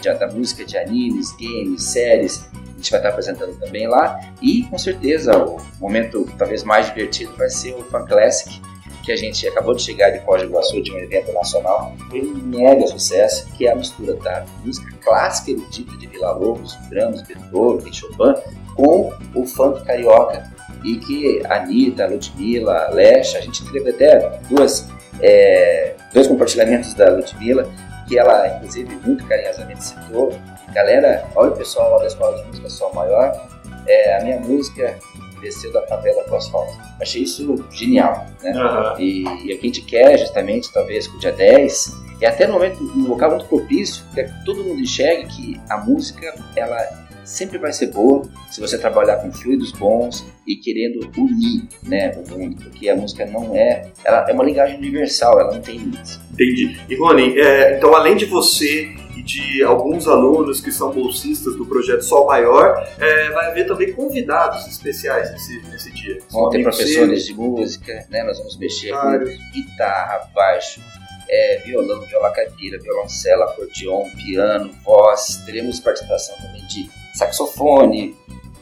de, 0.00 0.14
da 0.14 0.28
música 0.28 0.64
de 0.64 0.78
animes, 0.78 1.32
games, 1.32 1.82
séries. 1.82 2.48
A 2.54 2.76
gente 2.76 2.90
vai 2.90 3.00
estar 3.00 3.08
apresentando 3.10 3.58
também 3.58 3.88
lá. 3.88 4.20
E 4.40 4.62
com 4.64 4.78
certeza 4.78 5.36
o 5.36 5.60
momento 5.80 6.28
talvez 6.38 6.62
mais 6.62 6.86
divertido 6.86 7.34
vai 7.36 7.48
ser 7.48 7.74
o 7.74 7.82
Fan 7.84 8.04
Classic 8.06 8.60
que 9.02 9.12
a 9.12 9.16
gente 9.16 9.46
acabou 9.48 9.74
de 9.74 9.82
chegar 9.82 10.10
de 10.10 10.20
Foz 10.20 10.42
do 10.42 10.48
Iguaçu 10.48 10.80
de 10.80 10.92
um 10.92 10.98
evento 10.98 11.32
nacional, 11.32 11.94
um 12.12 12.34
mega 12.46 12.86
sucesso, 12.86 13.46
que 13.56 13.66
é 13.66 13.72
a 13.72 13.76
mistura 13.76 14.14
da 14.14 14.44
música 14.64 14.96
clássica 15.02 15.50
erudita 15.50 15.96
de 15.96 16.06
Vila 16.06 16.32
Lobos, 16.32 16.76
Brahms, 16.88 17.22
Beethoven, 17.22 17.92
Chopin, 17.92 18.40
com 18.76 19.12
o 19.34 19.44
funk 19.44 19.84
carioca 19.84 20.50
e 20.84 20.96
que 20.96 21.42
a 21.46 21.56
Anitta, 21.58 22.04
a 22.04 22.08
Ludmilla, 22.08 22.86
a 22.86 22.90
Lesha, 22.90 23.38
a 23.38 23.40
gente 23.40 23.64
teve 23.70 23.90
até 23.90 24.40
duas, 24.48 24.88
é, 25.20 25.94
dois 26.12 26.26
compartilhamentos 26.26 26.94
da 26.94 27.10
Ludmilla, 27.10 27.68
que 28.08 28.18
ela, 28.18 28.48
inclusive, 28.56 28.94
muito 29.04 29.24
carinhosamente 29.26 29.84
citou. 29.84 30.32
Galera, 30.72 31.24
olha 31.36 31.52
o 31.52 31.56
pessoal 31.56 31.92
lá 31.92 31.98
da 31.98 32.06
Escola 32.06 32.36
de 32.38 32.48
Música 32.48 32.70
Sol 32.70 32.94
Maior, 32.94 33.48
é, 33.86 34.16
a 34.16 34.24
minha 34.24 34.40
música 34.40 34.98
desceu 35.42 35.72
da 35.72 35.86
favela 35.86 36.22
para 36.24 36.34
o 36.34 36.36
asfalto. 36.36 36.72
Achei 37.00 37.22
isso 37.22 37.64
genial, 37.70 38.26
né? 38.42 38.52
Uhum. 38.52 39.00
E, 39.00 39.22
e 39.24 39.54
o 39.54 39.58
que 39.58 39.60
a 39.60 39.66
gente 39.66 39.82
quer, 39.82 40.18
justamente, 40.18 40.72
talvez 40.72 41.06
com 41.06 41.16
o 41.16 41.20
dia 41.20 41.32
10, 41.32 41.92
é 42.20 42.28
até 42.28 42.46
no 42.46 42.54
momento, 42.54 42.82
um 42.82 43.08
local 43.08 43.30
muito 43.30 43.46
propício, 43.46 44.04
que 44.14 44.24
todo 44.44 44.62
mundo 44.62 44.80
enxergue 44.80 45.26
que 45.26 45.60
a 45.68 45.78
música, 45.78 46.32
ela 46.56 47.02
sempre 47.24 47.58
vai 47.58 47.72
ser 47.72 47.88
boa 47.88 48.22
se 48.50 48.60
você 48.60 48.78
trabalhar 48.78 49.16
com 49.16 49.32
fluidos 49.32 49.72
bons 49.72 50.24
e 50.46 50.56
querendo 50.56 51.00
unir 51.16 51.68
né, 51.82 52.12
o 52.12 52.38
mundo, 52.38 52.56
porque 52.62 52.88
a 52.88 52.96
música 52.96 53.26
não 53.26 53.54
é. 53.54 53.90
Ela 54.04 54.26
é 54.28 54.32
uma 54.32 54.44
linguagem 54.44 54.76
universal, 54.76 55.40
ela 55.40 55.54
não 55.54 55.60
tem 55.60 55.78
limites. 55.78 56.20
Entendi. 56.32 56.80
E 56.88 56.96
Rony, 56.96 57.38
é, 57.38 57.76
então 57.76 57.94
além 57.94 58.16
de 58.16 58.24
você 58.24 58.92
de 59.20 59.62
alguns 59.64 60.06
alunos 60.06 60.60
que 60.60 60.70
são 60.70 60.92
bolsistas 60.92 61.56
do 61.56 61.66
projeto 61.66 62.02
Sol 62.02 62.26
Maior, 62.26 62.86
é, 62.98 63.30
vai 63.30 63.50
haver 63.50 63.66
também 63.66 63.92
convidados 63.92 64.66
especiais 64.68 65.30
nesse, 65.32 65.62
nesse 65.62 65.92
dia. 65.92 66.18
Vão 66.30 66.48
ter 66.50 66.62
professores 66.62 67.26
de 67.26 67.34
música, 67.34 68.06
né? 68.08 68.22
nós 68.22 68.38
vamos 68.38 68.56
mexer 68.56 68.90
claro. 68.90 69.26
com 69.26 69.50
guitarra, 69.52 70.30
baixo, 70.32 70.80
é, 71.28 71.62
violão, 71.64 72.00
viola 72.02 72.30
caipira, 72.30 72.78
violoncelo, 72.78 73.42
acordeon, 73.42 74.08
piano, 74.24 74.70
voz. 74.84 75.42
Teremos 75.44 75.80
participação 75.80 76.36
também 76.36 76.64
de 76.66 76.88
saxofone, 77.14 78.16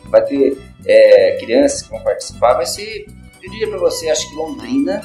vai 0.05 0.25
ter 0.25 0.57
é, 0.87 1.37
crianças 1.39 1.83
que 1.83 1.91
vão 1.91 2.03
participar. 2.03 2.55
Vai 2.55 2.67
ser, 2.67 3.07
eu 3.43 3.51
diria 3.51 3.69
para 3.69 3.79
você, 3.79 4.09
acho 4.09 4.29
que 4.29 4.37
Londrina 4.37 5.03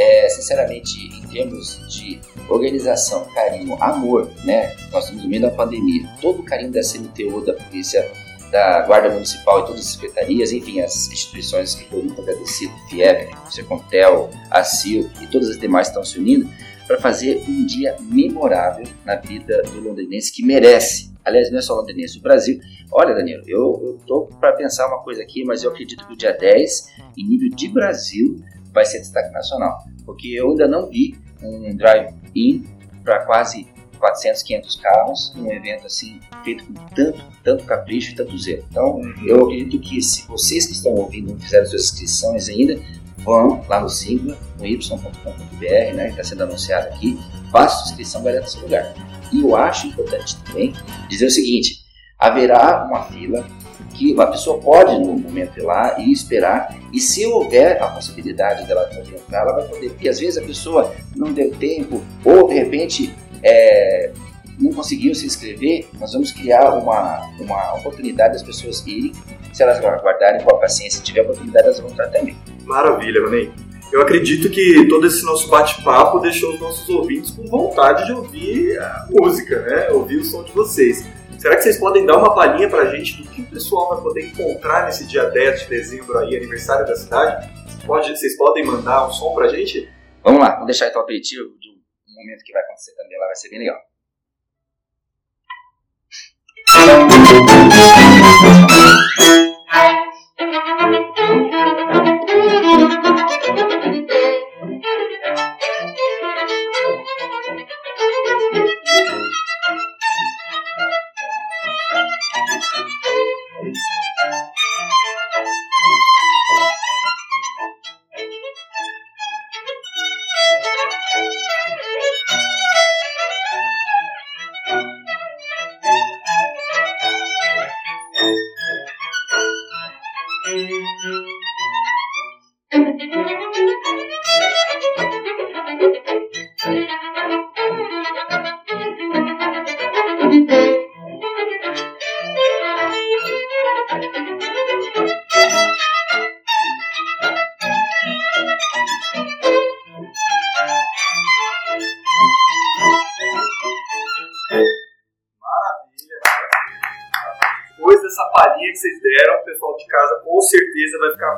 é, 0.00 0.28
sinceramente, 0.30 0.98
em 0.98 1.20
termos 1.28 1.78
de 1.94 2.18
organização, 2.48 3.26
carinho, 3.34 3.76
amor, 3.82 4.30
né? 4.44 4.74
Nós 4.90 5.04
estamos 5.04 5.24
no 5.24 5.28
meio 5.28 5.42
da 5.42 5.50
pandemia. 5.50 6.08
Todo 6.22 6.40
o 6.40 6.42
carinho 6.42 6.72
da 6.72 6.82
CNTU, 6.82 7.44
da 7.44 7.52
Polícia, 7.52 8.10
da 8.50 8.80
Guarda 8.86 9.10
Municipal 9.10 9.60
e 9.60 9.66
todas 9.66 9.80
as 9.82 9.86
secretarias, 9.88 10.52
enfim, 10.52 10.80
as 10.80 11.08
instituições 11.08 11.74
que 11.74 11.82
estou 11.82 12.02
muito 12.02 12.18
agradecido, 12.18 12.72
FIEP, 12.88 13.30
Secontel, 13.50 14.30
a 14.50 14.64
CIL 14.64 15.10
e 15.20 15.26
todas 15.26 15.50
as 15.50 15.58
demais 15.58 15.88
estão 15.88 16.02
se 16.02 16.18
unindo 16.18 16.48
para 16.86 16.98
fazer 16.98 17.44
um 17.46 17.66
dia 17.66 17.94
memorável 18.00 18.86
na 19.04 19.16
vida 19.16 19.62
do 19.64 19.80
londrinense 19.80 20.32
que 20.32 20.42
merece. 20.42 21.12
Aliás, 21.22 21.50
não 21.50 21.58
é 21.58 21.62
só 21.62 21.74
londrinense, 21.74 22.18
o 22.18 22.22
Brasil. 22.22 22.58
Olha, 22.90 23.14
Danilo, 23.14 23.44
eu 23.46 23.98
estou 24.00 24.26
para 24.40 24.52
pensar 24.54 24.88
uma 24.88 25.02
coisa 25.04 25.22
aqui, 25.22 25.44
mas 25.44 25.62
eu 25.62 25.70
acredito 25.70 26.06
que 26.06 26.14
o 26.14 26.16
dia 26.16 26.32
10, 26.32 26.86
em 27.18 27.28
nível 27.28 27.50
de 27.50 27.68
Brasil, 27.68 28.42
vai 28.72 28.84
ser 28.84 29.00
destaque 29.00 29.32
nacional, 29.32 29.78
porque 30.04 30.28
eu 30.28 30.50
ainda 30.50 30.68
não 30.68 30.88
vi 30.88 31.18
um 31.42 31.74
drive-in 31.76 32.66
para 33.04 33.24
quase 33.24 33.66
400, 33.98 34.42
500 34.42 34.76
carros, 34.76 35.34
um 35.36 35.52
evento 35.52 35.86
assim 35.86 36.18
feito 36.42 36.64
com 36.64 36.72
tanto, 36.94 37.22
tanto 37.44 37.64
capricho 37.64 38.12
e 38.12 38.14
tanto 38.14 38.36
zelo. 38.38 38.64
Então, 38.70 38.96
uhum. 38.96 39.14
eu 39.26 39.44
acredito 39.44 39.78
que 39.78 40.00
se 40.00 40.26
vocês 40.26 40.66
que 40.66 40.72
estão 40.72 40.92
ouvindo 40.94 41.32
não 41.32 41.38
fizeram 41.38 41.66
suas 41.66 41.84
inscrições 41.84 42.48
ainda, 42.48 42.80
vão 43.18 43.62
lá 43.68 43.80
no 43.80 43.88
Sigla, 43.88 44.36
no 44.58 44.66
y.com.br, 44.66 45.94
né, 45.94 46.04
que 46.06 46.10
está 46.10 46.24
sendo 46.24 46.44
anunciado 46.44 46.88
aqui, 46.88 47.18
faça 47.52 47.76
sua 47.76 47.90
inscrição, 47.90 48.22
vai 48.22 48.32
dar 48.32 48.46
seu 48.46 48.62
lugar. 48.62 48.94
E 49.32 49.42
eu 49.42 49.54
acho 49.54 49.86
importante 49.86 50.36
também 50.44 50.72
dizer 51.08 51.26
o 51.26 51.30
seguinte, 51.30 51.80
haverá 52.18 52.86
uma 52.86 53.04
fila 53.04 53.46
que 53.94 54.18
a 54.20 54.26
pessoa 54.26 54.58
pode, 54.58 54.98
no 54.98 55.18
momento, 55.18 55.58
ir 55.58 55.62
lá 55.62 55.98
e 55.98 56.12
esperar, 56.12 56.76
e 56.92 57.00
se 57.00 57.26
houver 57.26 57.82
a 57.82 57.88
possibilidade 57.88 58.66
dela 58.66 58.88
entrar, 58.94 59.42
ela 59.42 59.52
vai 59.52 59.64
poder, 59.68 59.90
porque 59.90 60.08
às 60.08 60.18
vezes 60.18 60.42
a 60.42 60.46
pessoa 60.46 60.94
não 61.14 61.32
deu 61.32 61.50
tempo, 61.52 62.02
ou 62.24 62.48
de 62.48 62.54
repente 62.54 63.14
é, 63.42 64.12
não 64.58 64.72
conseguiu 64.72 65.14
se 65.14 65.26
inscrever, 65.26 65.88
nós 65.98 66.12
vamos 66.12 66.30
criar 66.30 66.74
uma, 66.74 67.28
uma 67.40 67.74
oportunidade 67.74 68.34
das 68.34 68.42
pessoas 68.42 68.86
irem, 68.86 69.12
se 69.52 69.62
elas 69.62 69.78
aguardarem 69.78 70.42
com 70.42 70.54
a 70.54 70.58
paciência, 70.58 71.02
tiver 71.02 71.20
a 71.20 71.22
oportunidade, 71.24 71.66
elas 71.66 71.80
vão 71.80 71.90
entrar 71.90 72.08
também. 72.08 72.36
Maravilha, 72.64 73.22
Ronei. 73.22 73.50
Eu 73.92 74.02
acredito 74.02 74.48
que 74.48 74.86
todo 74.88 75.04
esse 75.06 75.24
nosso 75.24 75.48
bate-papo 75.48 76.20
deixou 76.20 76.54
os 76.54 76.60
nossos 76.60 76.88
ouvintes 76.88 77.32
com 77.32 77.44
vontade 77.46 78.06
de 78.06 78.12
ouvir 78.12 78.78
a 78.78 79.08
música, 79.10 79.60
né? 79.62 79.88
Ouvir 79.90 80.18
o 80.18 80.24
som 80.24 80.44
de 80.44 80.52
vocês. 80.52 81.04
Será 81.40 81.56
que 81.56 81.62
vocês 81.62 81.78
podem 81.78 82.04
dar 82.04 82.18
uma 82.18 82.34
palhinha 82.34 82.68
pra 82.68 82.84
gente 82.94 83.22
do 83.22 83.30
que 83.30 83.40
o 83.40 83.46
pessoal 83.46 83.88
vai 83.88 84.02
poder 84.02 84.26
encontrar 84.26 84.84
nesse 84.84 85.06
dia 85.06 85.24
10 85.24 85.62
de 85.62 85.68
dezembro 85.68 86.18
aí, 86.18 86.36
aniversário 86.36 86.86
da 86.86 86.94
cidade? 86.94 87.50
Pode, 87.86 88.10
vocês 88.10 88.36
podem 88.36 88.62
mandar 88.62 89.08
um 89.08 89.10
som 89.10 89.34
pra 89.34 89.48
gente? 89.48 89.90
Vamos 90.22 90.38
lá, 90.38 90.50
vamos 90.50 90.66
deixar 90.66 90.88
então 90.88 91.00
o 91.00 91.04
aperitivo 91.04 91.48
de 91.58 91.70
um 91.70 92.14
momento 92.14 92.44
que 92.44 92.52
vai 92.52 92.62
acontecer 92.62 92.94
também 92.94 93.18
lá, 93.18 93.24
vai 93.24 93.36
ser 93.36 93.48
bem 93.48 93.58
legal. 93.58 93.80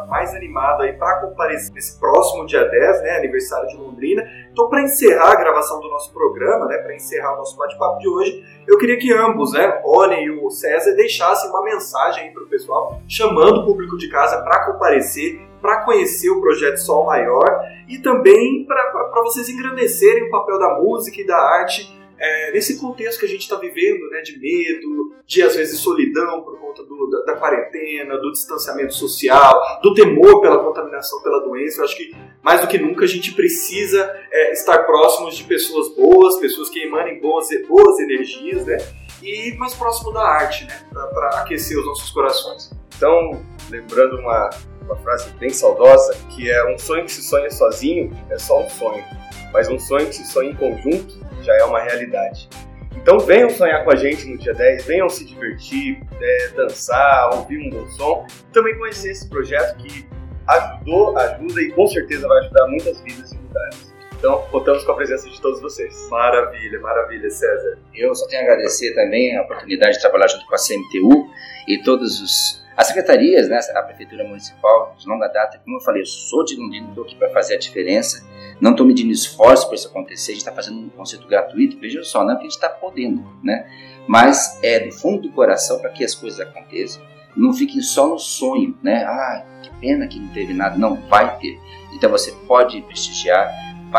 Mais 0.07 0.35
animado 0.35 0.83
aí 0.83 0.93
para 0.93 1.21
comparecer 1.21 1.73
nesse 1.75 1.99
próximo 1.99 2.47
dia 2.47 2.65
10, 2.65 3.03
né, 3.03 3.17
aniversário 3.17 3.69
de 3.69 3.77
Londrina. 3.77 4.23
Então, 4.51 4.69
para 4.69 4.83
encerrar 4.83 5.33
a 5.33 5.37
gravação 5.37 5.81
do 5.81 5.89
nosso 5.89 6.13
programa, 6.13 6.67
né, 6.67 6.79
para 6.79 6.95
encerrar 6.95 7.35
o 7.35 7.39
nosso 7.39 7.57
bate-papo 7.57 7.99
de 7.99 8.09
hoje, 8.09 8.45
eu 8.67 8.79
queria 8.79 8.99
que 8.99 9.13
ambos, 9.13 9.53
né, 9.53 9.81
Rony 9.85 10.25
e 10.25 10.31
o 10.31 10.51
César, 10.51 10.93
deixassem 10.93 11.51
uma 11.51 11.63
mensagem 11.63 12.25
aí 12.25 12.31
para 12.33 12.43
o 12.43 12.49
pessoal, 12.49 13.01
chamando 13.09 13.61
o 13.61 13.65
público 13.67 13.97
de 13.97 14.09
casa 14.09 14.43
para 14.43 14.67
comparecer, 14.67 15.41
para 15.61 15.85
conhecer 15.85 16.29
o 16.31 16.41
projeto 16.41 16.79
Sol 16.79 17.07
Maior 17.07 17.45
e 17.89 17.99
também 17.99 18.67
para 18.67 19.23
vocês 19.23 19.49
engrandecerem 19.49 20.25
o 20.25 20.31
papel 20.31 20.59
da 20.59 20.75
música 20.79 21.21
e 21.21 21.27
da 21.27 21.37
arte 21.37 21.92
é, 22.23 22.53
nesse 22.53 22.79
contexto 22.79 23.19
que 23.19 23.27
a 23.27 23.29
gente 23.29 23.41
está 23.41 23.57
vivendo, 23.57 24.09
né, 24.09 24.21
de 24.21 24.39
medo, 24.39 25.13
de 25.27 25.43
às 25.43 25.57
vezes 25.57 25.81
solidão 25.81 26.43
por 26.43 26.57
conta 26.61 26.85
do, 26.85 27.11
da, 27.11 27.33
da, 27.33 27.37
quarentena, 27.37 28.17
do 28.17 28.31
distanciamento 28.31 28.95
social, 28.95 29.61
do 29.83 29.93
temor 29.93 30.41
pela 30.41 30.63
contaminação 30.63 31.21
pela 31.21 31.41
doença, 31.41 31.81
eu 31.81 31.85
acho 31.85 31.97
que 31.97 32.15
mais 32.41 32.61
do 32.61 32.69
que 32.69 32.79
nunca 32.79 33.05
a 33.05 33.09
gente 33.09 33.35
precisa 33.35 34.09
é, 34.31 34.53
estar 34.53 34.85
próximos 34.87 35.37
de 35.37 35.43
pessoas 35.43 35.89
boas, 35.97 36.39
pessoas 36.39 36.69
que 36.69 36.85
emanem 36.85 37.21
boas, 37.21 37.49
boas 37.67 37.99
energias, 37.99 38.65
né, 38.67 38.79
e 39.21 39.57
mais 39.57 39.75
próximo 39.75 40.13
da 40.13 40.23
arte, 40.23 40.65
né, 40.65 40.81
para 40.93 41.41
aquecer 41.41 41.77
os 41.77 41.85
nossos 41.85 42.11
corações. 42.11 42.71
Então, 42.97 43.45
lembrando 43.69 44.17
uma, 44.19 44.49
uma 44.85 44.97
frase 44.99 45.29
bem 45.41 45.51
saudosa, 45.51 46.17
que 46.31 46.49
é 46.49 46.73
um 46.73 46.79
sonho 46.79 47.05
que 47.05 47.11
se 47.11 47.23
sonha 47.23 47.51
sozinho 47.51 48.17
é 48.31 48.39
só 48.39 48.63
um 48.63 48.71
sonho, 48.71 49.05
mas 49.53 49.69
um 49.69 49.79
sonho 49.79 50.07
que 50.07 50.15
se 50.15 50.25
sonha 50.27 50.51
em 50.51 50.55
conjunto 50.55 51.32
já 51.43 51.55
é 51.55 51.65
uma 51.65 51.81
realidade. 51.81 52.49
Então 52.97 53.19
venham 53.19 53.51
sonhar 53.51 53.85
com 53.85 53.91
a 53.91 53.97
gente 53.97 54.27
no 54.27 54.39
dia 54.39 54.55
10, 54.55 54.85
venham 54.85 55.09
se 55.09 55.25
divertir, 55.25 56.01
é, 56.21 56.49
dançar, 56.49 57.35
ouvir 57.35 57.59
um 57.59 57.71
bom 57.71 57.89
som, 57.91 58.27
e 58.49 58.53
também 58.53 58.79
conhecer 58.79 59.11
esse 59.11 59.29
projeto 59.29 59.77
que 59.79 60.07
ajudou, 60.47 61.17
ajuda 61.17 61.63
e 61.63 61.73
com 61.73 61.87
certeza 61.87 62.29
vai 62.29 62.39
ajudar 62.41 62.67
muitas 62.69 63.01
vidas 63.01 63.33
em 63.33 63.39
lugares. 63.39 63.93
Então, 64.19 64.41
contamos 64.53 64.85
com 64.85 64.93
a 64.93 64.95
presença 64.95 65.29
de 65.29 65.41
todos 65.41 65.61
vocês. 65.61 66.09
Maravilha, 66.09 66.79
maravilha, 66.79 67.29
César. 67.29 67.77
Eu 67.93 68.15
só 68.15 68.25
tenho 68.29 68.43
a 68.43 68.45
agradecer 68.45 68.95
também 68.95 69.37
a 69.37 69.43
oportunidade 69.43 69.97
de 69.97 70.01
trabalhar 70.01 70.29
junto 70.29 70.47
com 70.47 70.55
a 70.55 70.59
CMTU 70.59 71.29
e 71.67 71.83
todas 71.83 72.21
os, 72.21 72.65
as 72.77 72.87
secretarias, 72.87 73.49
né, 73.49 73.59
a 73.75 73.83
Prefeitura 73.83 74.23
Municipal 74.23 74.95
de 74.97 75.09
longa 75.09 75.27
data. 75.27 75.61
Como 75.65 75.77
eu 75.77 75.81
falei, 75.81 76.03
eu 76.03 76.07
sou 76.07 76.45
de 76.45 76.55
Londrina, 76.55 76.89
estou 76.91 77.03
aqui 77.03 77.17
para 77.17 77.31
fazer 77.31 77.55
a 77.55 77.59
diferença 77.59 78.25
não 78.63 78.71
estou 78.71 78.87
medindo 78.87 79.11
esforço 79.11 79.67
para 79.67 79.75
isso 79.75 79.89
acontecer, 79.89 80.31
a 80.31 80.35
gente 80.35 80.43
está 80.43 80.53
fazendo 80.53 80.79
um 80.79 80.89
conceito 80.89 81.27
gratuito, 81.27 81.81
veja 81.81 82.05
só, 82.05 82.23
não 82.23 82.31
é 82.31 82.35
porque 82.35 82.47
a 82.47 82.51
gente 82.51 82.55
está 82.55 82.69
podendo, 82.69 83.21
né? 83.43 83.69
Mas 84.07 84.57
é 84.63 84.87
do 84.87 84.93
fundo 84.93 85.23
do 85.23 85.33
coração 85.33 85.81
para 85.81 85.91
que 85.91 86.05
as 86.05 86.15
coisas 86.15 86.39
aconteçam. 86.39 87.03
Não 87.37 87.53
fiquem 87.53 87.81
só 87.81 88.07
no 88.07 88.21
sonho, 88.21 88.79
né? 88.81 89.03
Ah, 89.05 89.45
que 89.65 89.71
pena 89.81 90.07
que 90.07 90.17
não 90.17 90.29
teve 90.29 90.55
nada. 90.55 90.77
Não, 90.77 90.95
vai 91.09 91.39
ter. 91.39 91.59
Então 91.93 92.09
você 92.09 92.31
pode 92.47 92.81
prestigiar, 92.83 93.51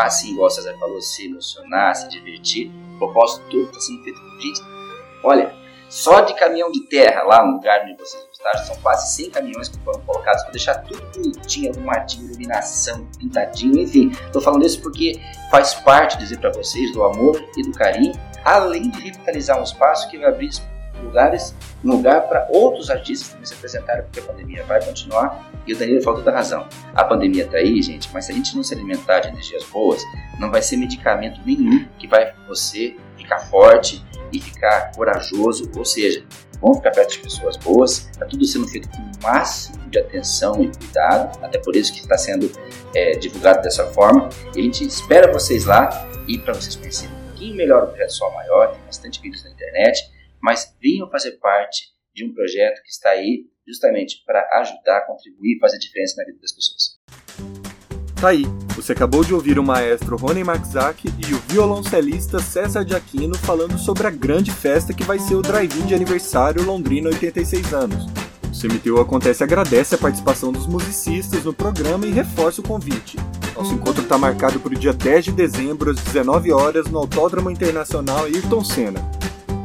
sim, 0.08 0.32
igual 0.32 0.46
o 0.46 0.50
César 0.50 0.74
falou, 0.78 1.00
se 1.02 1.26
emocionar, 1.26 1.94
se 1.94 2.08
divertir. 2.08 2.72
O 2.94 2.98
propósito 2.98 3.44
todo 3.50 3.64
está 3.64 3.80
sendo 3.80 4.02
feito 4.02 4.18
por 4.18 4.40
gente. 4.40 4.60
Olha, 5.22 5.54
só 5.94 6.22
de 6.22 6.34
caminhão 6.34 6.72
de 6.72 6.80
terra 6.88 7.22
lá 7.22 7.46
no 7.46 7.52
lugar 7.52 7.82
onde 7.82 7.96
vocês 7.96 8.26
gostaram, 8.26 8.64
são 8.66 8.76
quase 8.82 9.14
100 9.14 9.30
caminhões 9.30 9.68
que 9.68 9.78
foram 9.78 10.00
colocados 10.00 10.42
para 10.42 10.50
deixar 10.50 10.74
tudo 10.82 11.00
bonitinho, 11.12 11.70
arrumadinho, 11.72 12.26
iluminação, 12.30 13.06
pintadinho, 13.16 13.78
enfim. 13.78 14.10
Estou 14.10 14.42
falando 14.42 14.66
isso 14.66 14.82
porque 14.82 15.20
faz 15.52 15.72
parte, 15.72 16.18
dizer 16.18 16.40
para 16.40 16.50
vocês, 16.50 16.92
do 16.92 17.04
amor 17.04 17.40
e 17.56 17.62
do 17.62 17.70
carinho, 17.70 18.12
além 18.44 18.90
de 18.90 19.02
revitalizar 19.02 19.56
um 19.60 19.62
espaço 19.62 20.10
que 20.10 20.18
vai 20.18 20.30
abrir 20.30 20.50
lugares, 21.04 21.54
lugar 21.82 22.22
para 22.22 22.46
outros 22.50 22.90
artistas 22.90 23.28
também 23.28 23.46
se 23.46 23.54
apresentarem, 23.54 24.02
porque 24.04 24.20
a 24.20 24.22
pandemia 24.22 24.64
vai 24.64 24.84
continuar. 24.84 25.52
E 25.66 25.72
o 25.72 25.78
Danilo 25.78 26.02
falta 26.02 26.22
da 26.22 26.32
razão. 26.32 26.66
A 26.94 27.04
pandemia 27.04 27.44
está 27.44 27.56
aí, 27.56 27.80
gente, 27.80 28.08
mas 28.12 28.26
se 28.26 28.32
a 28.32 28.34
gente 28.34 28.54
não 28.54 28.62
se 28.62 28.74
alimentar 28.74 29.20
de 29.20 29.28
energias 29.28 29.64
boas, 29.64 30.02
não 30.38 30.50
vai 30.50 30.60
ser 30.60 30.76
medicamento 30.76 31.40
nenhum 31.44 31.86
que 31.98 32.06
vai 32.06 32.34
você 32.46 32.96
ficar 33.16 33.38
forte 33.38 34.04
e 34.32 34.40
ficar 34.40 34.92
corajoso, 34.94 35.70
ou 35.76 35.84
seja, 35.84 36.24
vamos 36.60 36.78
ficar 36.78 36.90
perto 36.90 37.12
de 37.12 37.18
pessoas 37.20 37.56
boas, 37.56 38.08
está 38.10 38.26
tudo 38.26 38.44
sendo 38.44 38.66
feito 38.68 38.88
com 38.88 38.98
o 38.98 39.22
máximo 39.22 39.88
de 39.88 39.98
atenção 39.98 40.62
e 40.62 40.70
cuidado, 40.76 41.38
até 41.42 41.58
por 41.58 41.76
isso 41.76 41.92
que 41.92 42.00
está 42.00 42.18
sendo 42.18 42.50
é, 42.94 43.12
divulgado 43.12 43.62
dessa 43.62 43.86
forma, 43.92 44.28
e 44.54 44.60
a 44.60 44.62
gente 44.62 44.84
espera 44.84 45.32
vocês 45.32 45.64
lá 45.64 46.08
e 46.26 46.38
para 46.38 46.52
vocês 46.54 46.74
conhecerem 46.74 47.14
um 47.14 47.28
pouquinho 47.28 47.56
melhor 47.56 47.84
o 47.84 47.86
Projeto 47.88 48.10
Sol 48.10 48.32
Maior, 48.32 48.72
tem 48.72 48.80
bastante 48.86 49.20
vídeos 49.20 49.44
na 49.44 49.50
internet, 49.50 50.10
mas 50.44 50.76
venham 50.78 51.10
fazer 51.10 51.38
parte 51.38 51.94
de 52.14 52.22
um 52.22 52.34
projeto 52.34 52.82
que 52.82 52.90
está 52.90 53.08
aí 53.08 53.46
justamente 53.66 54.22
para 54.26 54.46
ajudar, 54.60 55.06
contribuir 55.06 55.56
e 55.56 55.58
fazer 55.58 55.78
diferença 55.78 56.16
na 56.18 56.26
vida 56.26 56.38
das 56.38 56.52
pessoas. 56.52 57.00
Tá 58.20 58.28
aí, 58.28 58.44
você 58.76 58.92
acabou 58.92 59.24
de 59.24 59.32
ouvir 59.32 59.58
o 59.58 59.64
maestro 59.64 60.16
Rony 60.16 60.44
Maxak 60.44 61.08
e 61.08 61.34
o 61.34 61.38
violoncelista 61.48 62.40
César 62.40 62.84
de 62.84 62.94
Aquino 62.94 63.38
falando 63.38 63.78
sobre 63.78 64.06
a 64.06 64.10
grande 64.10 64.50
festa 64.50 64.92
que 64.92 65.02
vai 65.02 65.18
ser 65.18 65.34
o 65.34 65.40
drive-in 65.40 65.86
de 65.86 65.94
aniversário 65.94 66.62
Londrina 66.62 67.08
86 67.08 67.72
anos. 67.72 68.04
O 68.44 68.60
CMTU 68.60 69.00
Acontece 69.00 69.42
agradece 69.42 69.94
a 69.94 69.98
participação 69.98 70.52
dos 70.52 70.66
musicistas 70.66 71.44
no 71.44 71.54
programa 71.54 72.06
e 72.06 72.12
reforça 72.12 72.60
o 72.60 72.64
convite. 72.64 73.16
Nosso 73.56 73.72
encontro 73.72 74.02
está 74.02 74.18
marcado 74.18 74.60
para 74.60 74.74
o 74.74 74.78
dia 74.78 74.92
10 74.92 75.24
de 75.24 75.32
dezembro, 75.32 75.90
às 75.90 75.96
19 75.96 76.52
horas, 76.52 76.86
no 76.86 76.98
Autódromo 76.98 77.50
Internacional 77.50 78.24
Ayrton 78.24 78.62
Senna. 78.62 79.24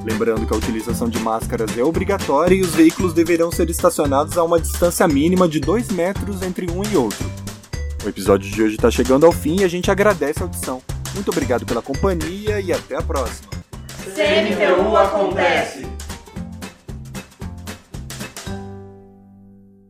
Lembrando 0.10 0.48
que 0.48 0.54
a 0.54 0.58
utilização 0.58 1.08
de 1.08 1.20
máscaras 1.20 1.78
é 1.78 1.84
obrigatória 1.84 2.56
e 2.56 2.62
os 2.62 2.74
veículos 2.74 3.14
deverão 3.14 3.52
ser 3.52 3.70
estacionados 3.70 4.40
a 4.40 4.44
uma 4.44 4.60
distância 4.60 5.08
mínima 5.08 5.48
de 5.48 5.60
2 5.60 5.90
metros 5.92 6.42
entre 6.42 6.70
um 6.72 6.82
e 6.84 6.98
outro. 6.98 7.30
O 8.04 8.10
episódio 8.10 8.50
de 8.50 8.64
hoje 8.64 8.76
está 8.76 8.90
chegando 8.90 9.28
ao 9.28 9.32
fim 9.32 9.60
e 9.60 9.64
a 9.64 9.68
gente 9.68 9.92
agradece 9.92 10.40
a 10.40 10.46
audição. 10.46 10.82
Muito 11.14 11.30
obrigado 11.30 11.64
pela 11.64 11.82
companhia 11.82 12.60
e 12.60 12.74
até 12.74 12.96
a 12.96 13.04
próxima. 13.04 13.50
CMTU 14.16 14.98
acontece. 14.98 15.86